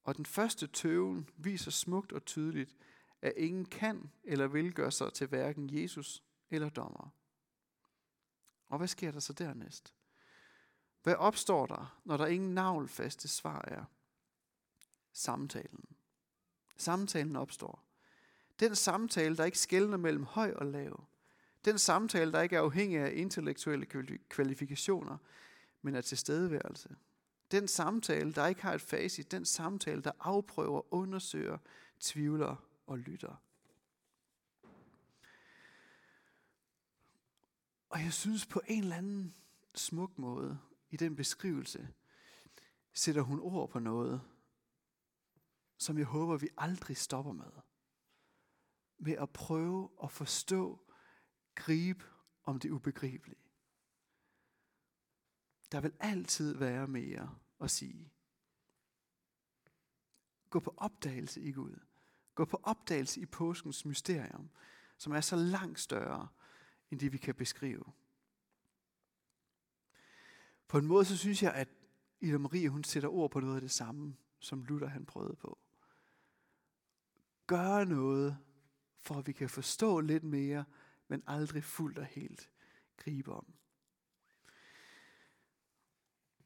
Og 0.04 0.18
den 0.18 0.26
første 0.26 0.68
tøven 0.68 1.30
viser 1.38 1.72
smukt 1.72 2.12
og 2.12 2.26
tydeligt, 2.26 2.76
at 3.22 3.34
ingen 3.38 3.66
kan 3.66 4.12
eller 4.24 4.48
vil 4.48 4.74
gøre 4.74 4.92
sig 4.92 5.14
til 5.14 5.28
hverken 5.28 5.82
Jesus 5.82 6.24
eller 6.50 6.70
dommer. 6.70 7.10
Og 8.66 8.78
hvad 8.78 8.88
sker 8.88 9.12
der 9.12 9.20
så 9.20 9.34
dernæst? 9.34 9.94
Hvad 11.08 11.16
opstår 11.16 11.66
der, 11.66 12.00
når 12.06 12.18
der 12.18 12.26
ingen 12.26 12.54
navlfaste 12.54 13.28
svar 13.28 13.66
er? 13.68 13.84
Samtalen. 15.14 15.86
Samtalen 16.78 17.36
opstår. 17.36 17.84
Den 18.60 18.76
samtale, 18.76 19.38
der 19.38 19.46
ikke 19.46 19.60
skældner 19.60 19.98
mellem 19.98 20.24
høj 20.24 20.54
og 20.56 20.66
lav. 20.66 21.04
Den 21.66 21.80
samtale, 21.80 22.32
der 22.32 22.42
ikke 22.42 22.56
er 22.56 22.62
afhængig 22.62 23.00
af 23.00 23.12
intellektuelle 23.16 23.86
kvalifikationer, 24.30 25.18
men 25.82 25.96
af 25.96 26.04
tilstedeværelse. 26.04 26.96
Den 27.52 27.68
samtale, 27.68 28.34
der 28.34 28.48
ikke 28.48 28.62
har 28.62 28.74
et 28.74 28.82
facit. 28.82 29.32
Den 29.32 29.46
samtale, 29.46 30.02
der 30.02 30.12
afprøver, 30.20 30.94
undersøger, 30.94 31.58
tvivler 32.00 32.56
og 32.88 32.98
lytter. 32.98 33.36
Og 37.90 38.04
jeg 38.04 38.14
synes 38.14 38.46
på 38.46 38.62
en 38.68 38.84
eller 38.84 38.96
anden 38.96 39.36
smuk 39.76 40.18
måde, 40.18 40.60
i 40.90 40.98
den 40.98 41.16
beskrivelse, 41.16 41.94
sætter 42.94 43.22
hun 43.22 43.40
ord 43.40 43.70
på 43.70 43.80
noget, 43.80 44.22
som 45.78 45.98
jeg 45.98 46.06
håber, 46.06 46.38
vi 46.38 46.50
aldrig 46.58 46.98
stopper 46.98 47.32
med. 47.32 47.52
Med 48.98 49.14
at 49.14 49.30
prøve 49.30 49.90
at 50.04 50.12
forstå, 50.12 50.92
gribe 51.56 52.06
om 52.44 52.60
det 52.60 52.72
ubegribelige. 52.72 53.42
Der 55.72 55.82
vil 55.82 55.94
altid 56.00 56.56
være 56.56 56.88
mere 56.88 57.36
at 57.62 57.72
sige. 57.72 58.12
Gå 60.50 60.60
på 60.60 60.74
opdagelse 60.78 61.42
i 61.42 61.52
Gud. 61.52 61.80
Gå 62.36 62.46
på 62.46 62.60
opdagelse 62.64 63.22
i 63.22 63.26
påskens 63.26 63.86
mysterium, 63.86 64.50
som 64.98 65.14
er 65.14 65.22
så 65.22 65.36
langt 65.36 65.80
større, 65.80 66.28
end 66.92 67.00
det 67.00 67.12
vi 67.12 67.18
kan 67.18 67.36
beskrive. 67.36 67.84
På 70.68 70.78
en 70.78 70.86
måde, 70.86 71.06
så 71.06 71.18
synes 71.18 71.44
jeg, 71.44 71.54
at 71.54 71.70
Ida 72.20 72.38
Marie, 72.38 72.70
hun 72.70 72.84
sætter 72.84 73.10
ord 73.10 73.32
på 73.32 73.40
noget 73.40 73.56
af 73.56 73.62
det 73.62 73.72
samme, 73.72 74.16
som 74.40 74.64
Luther 74.64 74.88
han 74.88 75.06
prøvede 75.06 75.36
på. 75.36 75.58
Gøre 77.48 77.86
noget, 77.86 78.38
for 78.98 79.16
at 79.16 79.28
vi 79.28 79.32
kan 79.32 79.50
forstå 79.50 80.00
lidt 80.00 80.24
mere, 80.24 80.66
men 81.08 81.24
aldrig 81.28 81.64
fuldt 81.64 81.98
og 81.98 82.06
helt 82.06 82.50
gribe 82.98 83.34
om. 83.34 83.46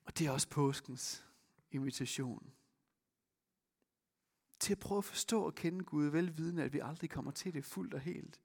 Og 0.05 0.17
det 0.17 0.27
er 0.27 0.31
også 0.31 0.49
påskens 0.49 1.25
invitation. 1.71 2.53
Til 4.59 4.73
at 4.73 4.79
prøve 4.79 4.97
at 4.97 5.05
forstå 5.05 5.43
og 5.43 5.55
kende 5.55 5.83
Gud, 5.83 6.05
velvidende, 6.05 6.63
at 6.63 6.73
vi 6.73 6.79
aldrig 6.79 7.09
kommer 7.09 7.31
til 7.31 7.53
det 7.53 7.65
fuldt 7.65 7.93
og 7.93 7.99
helt. 7.99 8.41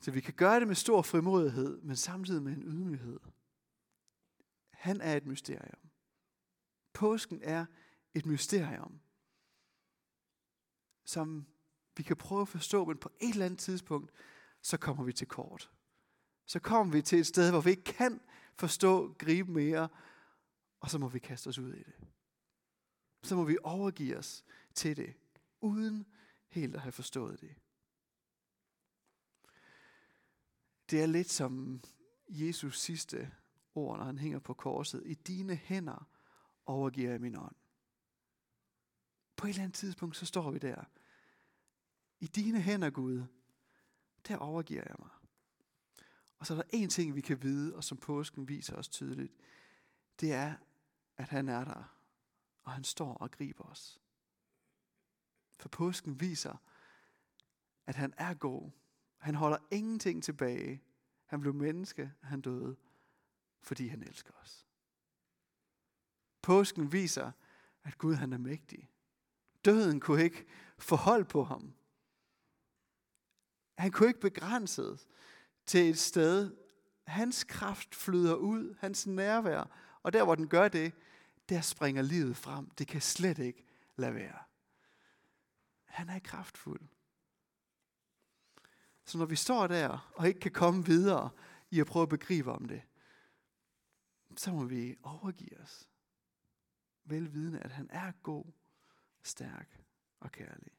Så 0.00 0.10
vi 0.10 0.20
kan 0.20 0.34
gøre 0.34 0.60
det 0.60 0.68
med 0.68 0.74
stor 0.74 1.02
frimodighed, 1.02 1.80
men 1.82 1.96
samtidig 1.96 2.42
med 2.42 2.52
en 2.52 2.62
ydmyghed. 2.62 3.20
Han 4.82 5.00
er 5.00 5.16
et 5.16 5.26
mysterium. 5.26 5.90
Påsken 6.92 7.40
er 7.42 7.66
et 8.14 8.26
mysterium, 8.26 9.00
som 11.04 11.46
vi 11.96 12.02
kan 12.02 12.16
prøve 12.16 12.42
at 12.42 12.48
forstå, 12.48 12.84
men 12.84 12.98
på 12.98 13.10
et 13.20 13.30
eller 13.30 13.46
andet 13.46 13.58
tidspunkt, 13.58 14.12
så 14.62 14.76
kommer 14.76 15.04
vi 15.04 15.12
til 15.12 15.26
kort. 15.28 15.70
Så 16.46 16.60
kommer 16.60 16.92
vi 16.92 17.02
til 17.02 17.18
et 17.18 17.26
sted, 17.26 17.50
hvor 17.50 17.60
vi 17.60 17.70
ikke 17.70 17.84
kan 17.84 18.20
forstå, 18.54 19.12
gribe 19.12 19.52
mere, 19.52 19.88
og 20.80 20.90
så 20.90 20.98
må 20.98 21.08
vi 21.08 21.18
kaste 21.18 21.48
os 21.48 21.58
ud 21.58 21.74
i 21.74 21.82
det. 21.82 21.94
Så 23.22 23.36
må 23.36 23.44
vi 23.44 23.56
overgive 23.62 24.18
os 24.18 24.44
til 24.74 24.96
det, 24.96 25.14
uden 25.60 26.06
helt 26.48 26.74
at 26.74 26.80
have 26.80 26.92
forstået 26.92 27.40
det. 27.40 27.54
Det 30.90 31.02
er 31.02 31.06
lidt 31.06 31.30
som 31.30 31.80
Jesus 32.28 32.80
sidste 32.80 33.32
ord, 33.74 33.98
når 33.98 34.04
han 34.04 34.18
hænger 34.18 34.38
på 34.38 34.54
korset. 34.54 35.02
I 35.06 35.14
dine 35.14 35.54
hænder 35.54 36.08
overgiver 36.66 37.10
jeg 37.10 37.20
min 37.20 37.36
ånd. 37.36 37.54
På 39.36 39.46
et 39.46 39.50
eller 39.50 39.62
andet 39.62 39.74
tidspunkt, 39.74 40.16
så 40.16 40.26
står 40.26 40.50
vi 40.50 40.58
der. 40.58 40.84
I 42.20 42.26
dine 42.26 42.60
hænder, 42.60 42.90
Gud, 42.90 43.24
der 44.28 44.36
overgiver 44.36 44.82
jeg 44.86 44.96
mig. 44.98 45.10
Og 46.38 46.46
så 46.46 46.54
er 46.54 46.56
der 46.56 46.68
en 46.70 46.88
ting, 46.88 47.14
vi 47.14 47.20
kan 47.20 47.42
vide, 47.42 47.76
og 47.76 47.84
som 47.84 47.98
påsken 47.98 48.48
viser 48.48 48.76
os 48.76 48.88
tydeligt. 48.88 49.32
Det 50.20 50.32
er, 50.32 50.54
at 51.16 51.28
han 51.28 51.48
er 51.48 51.64
der, 51.64 51.96
og 52.62 52.72
han 52.72 52.84
står 52.84 53.14
og 53.14 53.30
griber 53.30 53.64
os. 53.64 54.00
For 55.58 55.68
påsken 55.68 56.20
viser, 56.20 56.56
at 57.86 57.94
han 57.94 58.14
er 58.16 58.34
god. 58.34 58.70
Han 59.18 59.34
holder 59.34 59.58
ingenting 59.70 60.22
tilbage. 60.22 60.82
Han 61.26 61.40
blev 61.40 61.54
menneske, 61.54 62.12
han 62.22 62.40
døde, 62.40 62.76
fordi 63.62 63.88
han 63.88 64.02
elsker 64.02 64.32
os. 64.42 64.66
Påsken 66.42 66.92
viser, 66.92 67.32
at 67.84 67.98
Gud 67.98 68.14
han 68.14 68.32
er 68.32 68.38
mægtig. 68.38 68.90
Døden 69.64 70.00
kunne 70.00 70.24
ikke 70.24 70.46
forholde 70.78 71.24
på 71.24 71.44
ham. 71.44 71.74
Han 73.78 73.92
kunne 73.92 74.08
ikke 74.08 74.20
begrænses 74.20 75.06
til 75.66 75.90
et 75.90 75.98
sted. 75.98 76.56
Hans 77.06 77.44
kraft 77.44 77.94
flyder 77.94 78.34
ud, 78.34 78.74
hans 78.78 79.06
nærvær, 79.06 79.70
og 80.02 80.12
der 80.12 80.24
hvor 80.24 80.34
den 80.34 80.48
gør 80.48 80.68
det, 80.68 80.92
der 81.48 81.60
springer 81.60 82.02
livet 82.02 82.36
frem. 82.36 82.70
Det 82.70 82.86
kan 82.86 83.00
slet 83.00 83.38
ikke 83.38 83.64
lade 83.96 84.14
være. 84.14 84.38
Han 85.84 86.08
er 86.08 86.18
kraftfuld. 86.18 86.80
Så 89.04 89.18
når 89.18 89.26
vi 89.26 89.36
står 89.36 89.66
der 89.66 90.12
og 90.14 90.28
ikke 90.28 90.40
kan 90.40 90.50
komme 90.50 90.86
videre 90.86 91.30
i 91.70 91.80
at 91.80 91.86
prøve 91.86 92.02
at 92.02 92.08
begribe 92.08 92.52
om 92.52 92.64
det, 92.64 92.82
så 94.36 94.52
må 94.52 94.64
vi 94.64 94.96
overgive 95.02 95.60
os. 95.60 95.88
Velvidende, 97.04 97.60
at 97.60 97.72
han 97.72 97.88
er 97.90 98.12
god, 98.22 98.44
stærk 99.22 99.80
og 100.20 100.32
kærlig. 100.32 100.72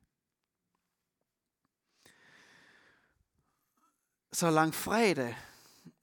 Så 4.31 4.51
lang 4.51 4.73
fredag, 4.73 5.35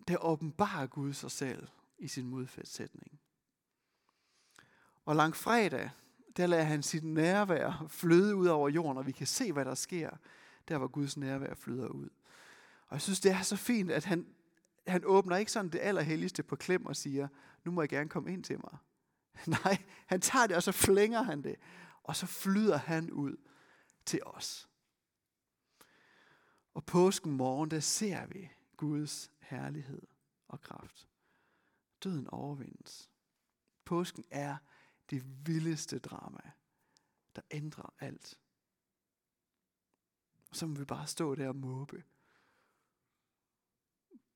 der 0.09 0.17
åbenbarer 0.17 0.87
Gud 0.87 1.13
sig 1.13 1.31
selv 1.31 1.69
i 1.99 2.09
sin 2.09 2.27
modfærdsætning. 2.27 3.21
Og 5.05 5.17
lang 5.17 5.37
fredag, 5.37 5.91
der 6.37 6.47
lader 6.47 6.63
han 6.63 6.83
sit 6.83 7.05
nærvær 7.05 7.87
flyde 7.89 8.37
ud 8.37 8.47
over 8.47 8.69
jorden, 8.69 8.99
og 8.99 9.07
vi 9.07 9.13
kan 9.13 9.27
se, 9.27 9.53
hvad 9.53 9.65
der 9.65 9.75
sker, 9.75 10.11
der 10.69 10.79
hvor 10.79 10.89
Guds 10.89 11.17
nærvær 11.17 11.55
flyder 11.55 11.89
ud. 11.89 12.09
Og 12.87 12.95
jeg 12.95 13.03
synes, 13.03 13.21
det 13.21 13.33
er 13.33 13.43
så 13.43 13.57
fint, 13.57 13.91
at 13.91 14.05
han, 14.05 14.35
han 14.87 15.05
åbner 15.05 15.37
ikke 15.37 15.53
sådan 15.53 15.71
det 15.71 15.79
allerhelligste 15.79 16.43
på 16.43 16.57
klem 16.57 16.87
og 16.87 16.97
siger, 16.97 17.29
nu 17.65 17.71
må 17.73 17.83
jeg 17.83 17.89
gerne 17.89 18.09
komme 18.09 18.33
ind 18.33 18.45
til 18.45 18.59
mig. 18.59 18.79
Nej, 19.65 19.85
han 20.07 20.21
tager 20.21 20.47
det, 20.47 20.57
og 20.57 20.63
så 20.63 20.73
flænger 20.73 21.23
han 21.23 21.43
det. 21.43 21.57
Og 22.03 22.17
så 22.17 22.27
flyder 22.27 22.77
han 22.77 23.11
ud 23.11 23.37
til 24.07 24.21
os. 24.27 24.69
Og 26.75 26.85
påsken 26.85 27.33
morgen, 27.33 27.71
der 27.71 27.81
ser 27.81 28.27
vi 28.27 28.51
Guds 28.77 29.31
herlighed 29.41 30.03
og 30.49 30.61
kraft. 30.61 31.09
Døden 32.05 32.27
overvindes. 32.27 33.11
Påsken 33.85 34.25
er 34.31 34.57
det 35.11 35.47
vildeste 35.47 35.99
drama, 35.99 36.51
der 37.37 37.43
ændrer 37.51 37.95
alt. 37.99 38.39
Og 40.51 40.57
så 40.57 40.67
må 40.67 40.75
vi 40.75 40.85
bare 40.85 41.07
stå 41.07 41.35
der 41.35 41.49
og 41.49 41.57
måbe 41.57 42.05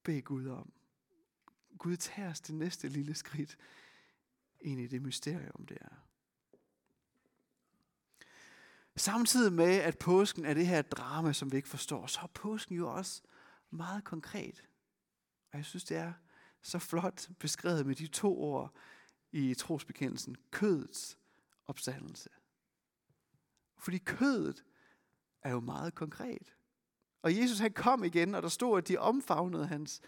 bede 0.05 0.23
Gud 0.23 0.47
om. 0.47 0.73
Gud 1.79 1.97
tager 1.97 2.31
os 2.31 2.41
det 2.41 2.55
næste 2.55 2.89
lille 2.89 3.15
skridt 3.15 3.59
ind 4.61 4.81
i 4.81 4.87
det 4.87 5.03
mysterium, 5.03 5.67
det 5.67 5.79
er. 5.81 6.05
Samtidig 8.97 9.53
med, 9.53 9.75
at 9.77 9.99
påsken 9.99 10.45
er 10.45 10.55
det 10.55 10.67
her 10.67 10.83
drama, 10.83 11.33
som 11.33 11.53
vi 11.53 11.57
ikke 11.57 11.69
forstår, 11.69 12.07
så 12.07 12.21
er 12.23 12.27
påsken 12.27 12.77
jo 12.77 12.95
også 12.95 13.23
meget 13.71 14.05
konkret. 14.05 14.69
Og 15.53 15.59
jeg 15.59 15.65
synes, 15.65 15.85
det 15.85 15.97
er 15.97 16.13
så 16.63 16.79
flot 16.79 17.29
beskrevet 17.39 17.87
med 17.87 17.95
de 17.95 18.07
to 18.07 18.43
ord 18.43 18.75
i 19.33 19.55
trosbekendelsen. 19.55 20.37
Kødets 20.51 21.19
opstandelse. 21.67 22.31
Fordi 23.79 23.99
kødet 23.99 24.65
er 25.43 25.51
jo 25.51 25.61
meget 25.61 25.95
konkret. 25.95 26.55
Og 27.25 27.37
Jesus 27.37 27.59
han 27.59 27.73
kom 27.73 28.05
igen, 28.05 28.35
og 28.35 28.43
der 28.43 28.49
stod, 28.49 28.79
at 28.79 28.89
de 28.89 28.99
omfavnede 28.99 29.67
hans 29.67 30.01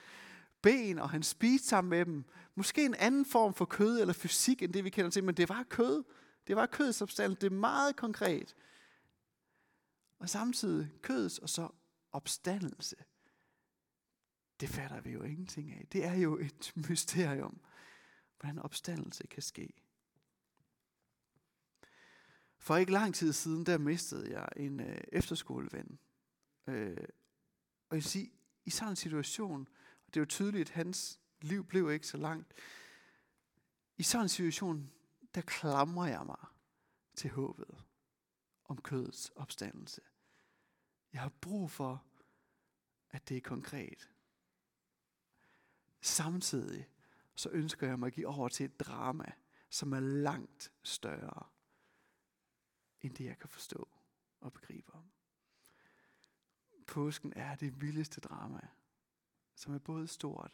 ben, 0.63 0.99
og 0.99 1.11
han 1.11 1.23
spiste 1.23 1.69
sammen 1.69 1.91
med 1.91 2.05
dem. 2.05 2.25
Måske 2.55 2.85
en 2.85 2.95
anden 2.95 3.25
form 3.25 3.55
for 3.55 3.65
kød 3.65 4.01
eller 4.01 4.15
fysik, 4.15 4.63
end 4.63 4.73
det 4.73 4.85
vi 4.85 4.91
kender 4.91 5.11
til, 5.11 5.25
men 5.25 5.35
det 5.35 5.49
var 5.49 5.63
kød. 5.63 6.05
Det 6.47 6.57
var 6.57 6.67
kødets 6.67 7.03
opstandelse. 7.03 7.41
Det 7.41 7.53
er 7.53 7.57
meget 7.57 7.97
konkret. 7.97 8.57
Og 10.19 10.29
samtidig 10.29 10.93
kødets 11.03 11.39
og 11.39 11.49
så 11.49 11.69
opstandelse. 12.13 12.97
Det 14.61 14.69
fatter 14.69 15.01
vi 15.01 15.11
jo 15.11 15.23
ingenting 15.23 15.73
af. 15.73 15.87
Det 15.93 16.05
er 16.05 16.15
jo 16.15 16.39
et 16.39 16.73
mysterium, 16.89 17.61
hvordan 18.41 18.59
opstandelse 18.59 19.27
kan 19.27 19.43
ske. 19.43 19.73
For 22.59 22.77
ikke 22.77 22.93
lang 22.93 23.15
tid 23.15 23.33
siden, 23.33 23.67
der 23.67 23.79
mistede 23.79 24.33
jeg 24.33 24.49
en 24.57 24.81
øh, 24.81 25.01
efterskoleven. 25.13 25.99
Øh, 26.67 27.09
og 27.89 27.97
jeg 27.97 28.05
sige, 28.05 28.33
i 28.65 28.71
sådan 28.71 28.93
en 28.93 28.97
situation, 28.97 29.69
og 30.07 30.15
det 30.15 30.17
er 30.17 30.21
jo 30.21 30.27
tydeligt, 30.27 30.69
at 30.69 30.75
hans 30.75 31.21
liv 31.41 31.65
blev 31.65 31.91
ikke 31.91 32.07
så 32.07 32.17
langt. 32.17 32.55
I 33.97 34.03
sådan 34.03 34.25
en 34.25 34.29
situation, 34.29 34.91
der 35.35 35.41
klamrer 35.41 36.07
jeg 36.07 36.27
mig 36.27 36.47
til 37.15 37.31
håbet 37.31 37.85
om 38.65 38.83
kødets 38.83 39.31
opstandelse. 39.37 40.01
Jeg 41.13 41.21
har 41.21 41.33
brug 41.41 41.71
for, 41.71 42.05
at 43.11 43.29
det 43.29 43.37
er 43.37 43.41
konkret. 43.41 44.11
Samtidig 46.01 46.89
så 47.35 47.49
ønsker 47.51 47.87
jeg 47.87 47.99
mig 47.99 48.07
at 48.07 48.13
give 48.13 48.27
over 48.27 48.49
til 48.49 48.65
et 48.65 48.81
drama, 48.81 49.33
som 49.71 49.93
er 49.93 50.01
langt 50.01 50.73
større, 50.83 51.47
end 53.01 53.15
det 53.15 53.25
jeg 53.25 53.39
kan 53.39 53.49
forstå 53.49 53.89
og 54.41 54.53
begribe 54.53 54.95
om. 54.95 55.11
Påsken 56.87 57.33
er 57.37 57.55
det 57.55 57.81
vildeste 57.81 58.21
drama, 58.21 58.61
som 59.55 59.75
er 59.75 59.79
både 59.79 60.09
stort 60.09 60.53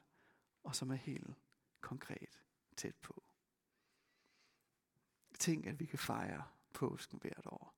og 0.62 0.77
som 0.77 0.90
er 0.90 0.95
helt 0.95 1.35
konkret 1.81 2.42
tæt 2.77 2.97
på. 2.97 3.23
Tænk, 5.38 5.66
at 5.66 5.81
vi 5.81 5.87
kan 5.87 5.99
fejre 5.99 6.45
påsken 6.73 7.18
hvert 7.18 7.47
år. 7.47 7.75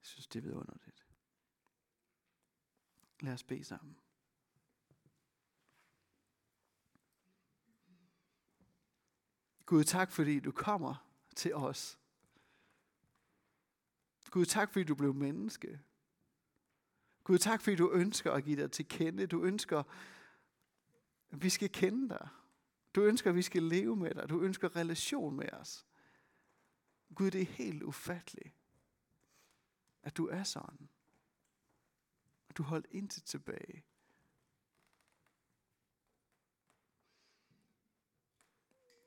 Jeg 0.00 0.06
synes, 0.06 0.26
det 0.26 0.38
er 0.38 0.42
vidunderligt. 0.42 1.06
Lad 3.20 3.32
os 3.32 3.42
bede 3.42 3.64
sammen. 3.64 3.98
Gud, 9.66 9.84
tak 9.84 10.12
fordi 10.12 10.40
du 10.40 10.52
kommer 10.52 11.08
til 11.36 11.54
os. 11.54 11.98
Gud, 14.30 14.44
tak 14.44 14.72
fordi 14.72 14.84
du 14.84 14.94
blev 14.94 15.14
menneske. 15.14 15.80
Gud, 17.28 17.38
tak 17.38 17.62
fordi 17.62 17.76
du 17.76 17.90
ønsker 17.90 18.32
at 18.32 18.44
give 18.44 18.62
dig 18.62 18.72
til 18.72 18.88
kende. 18.88 19.26
Du 19.26 19.42
ønsker, 19.44 19.82
at 21.30 21.42
vi 21.42 21.50
skal 21.50 21.72
kende 21.72 22.08
dig. 22.08 22.28
Du 22.94 23.02
ønsker, 23.02 23.30
at 23.30 23.36
vi 23.36 23.42
skal 23.42 23.62
leve 23.62 23.96
med 23.96 24.14
dig. 24.14 24.28
Du 24.28 24.40
ønsker 24.40 24.76
relation 24.76 25.36
med 25.36 25.52
os. 25.52 25.86
Gud, 27.14 27.30
det 27.30 27.40
er 27.40 27.46
helt 27.46 27.82
ufatteligt, 27.82 28.54
at 30.02 30.16
du 30.16 30.26
er 30.26 30.42
sådan. 30.42 30.88
Du 32.56 32.62
holdt 32.62 32.86
intet 32.90 33.24
tilbage. 33.24 33.84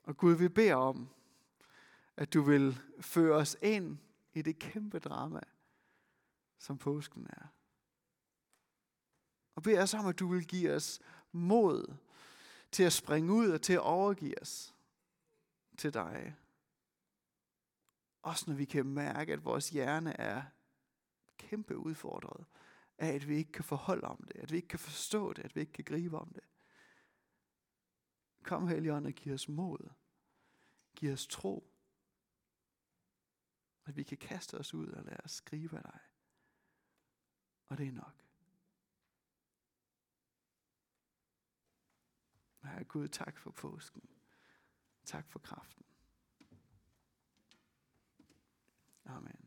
Og 0.02 0.16
Gud, 0.16 0.34
vi 0.34 0.48
beder 0.48 0.74
om, 0.74 1.08
at 2.16 2.32
du 2.32 2.42
vil 2.42 2.80
føre 3.00 3.36
os 3.36 3.56
ind 3.62 3.98
i 4.32 4.42
det 4.42 4.58
kæmpe 4.58 4.98
drama, 4.98 5.40
som 6.58 6.78
påsken 6.78 7.26
er. 7.30 7.61
Og 9.54 9.62
beder 9.62 9.82
os 9.82 9.94
om, 9.94 10.06
at 10.06 10.18
du 10.18 10.28
vil 10.28 10.46
give 10.46 10.74
os 10.74 11.00
mod 11.32 11.94
til 12.72 12.82
at 12.82 12.92
springe 12.92 13.32
ud 13.32 13.50
og 13.50 13.62
til 13.62 13.72
at 13.72 13.80
overgive 13.80 14.42
os 14.42 14.74
til 15.76 15.94
dig. 15.94 16.36
Også 18.22 18.44
når 18.50 18.56
vi 18.56 18.64
kan 18.64 18.86
mærke, 18.86 19.32
at 19.32 19.44
vores 19.44 19.70
hjerne 19.70 20.20
er 20.20 20.42
kæmpe 21.38 21.76
udfordret 21.76 22.46
af, 22.98 23.08
at 23.08 23.28
vi 23.28 23.36
ikke 23.36 23.52
kan 23.52 23.64
forholde 23.64 24.06
om 24.06 24.24
det, 24.26 24.36
at 24.36 24.52
vi 24.52 24.56
ikke 24.56 24.68
kan 24.68 24.78
forstå 24.78 25.32
det, 25.32 25.44
at 25.44 25.54
vi 25.54 25.60
ikke 25.60 25.72
kan 25.72 25.84
gribe 25.84 26.18
om 26.18 26.32
det. 26.32 26.44
Kom, 28.42 28.68
Helligånd, 28.68 29.06
og 29.06 29.12
giv 29.12 29.34
os 29.34 29.48
mod. 29.48 29.90
Giv 30.94 31.12
os 31.12 31.26
tro. 31.26 31.72
At 33.86 33.96
vi 33.96 34.02
kan 34.02 34.18
kaste 34.18 34.58
os 34.58 34.74
ud 34.74 34.88
og 34.88 35.04
lade 35.04 35.20
os 35.24 35.30
skrive 35.30 35.76
af 35.76 35.82
dig. 35.82 35.98
Og 37.68 37.78
det 37.78 37.88
er 37.88 37.92
nok. 37.92 38.14
Herre 42.62 42.84
Gud, 42.84 43.08
tak 43.08 43.38
for 43.38 43.50
påsken. 43.50 44.02
Tak 45.04 45.30
for 45.30 45.38
kraften. 45.38 45.84
Amen. 49.04 49.41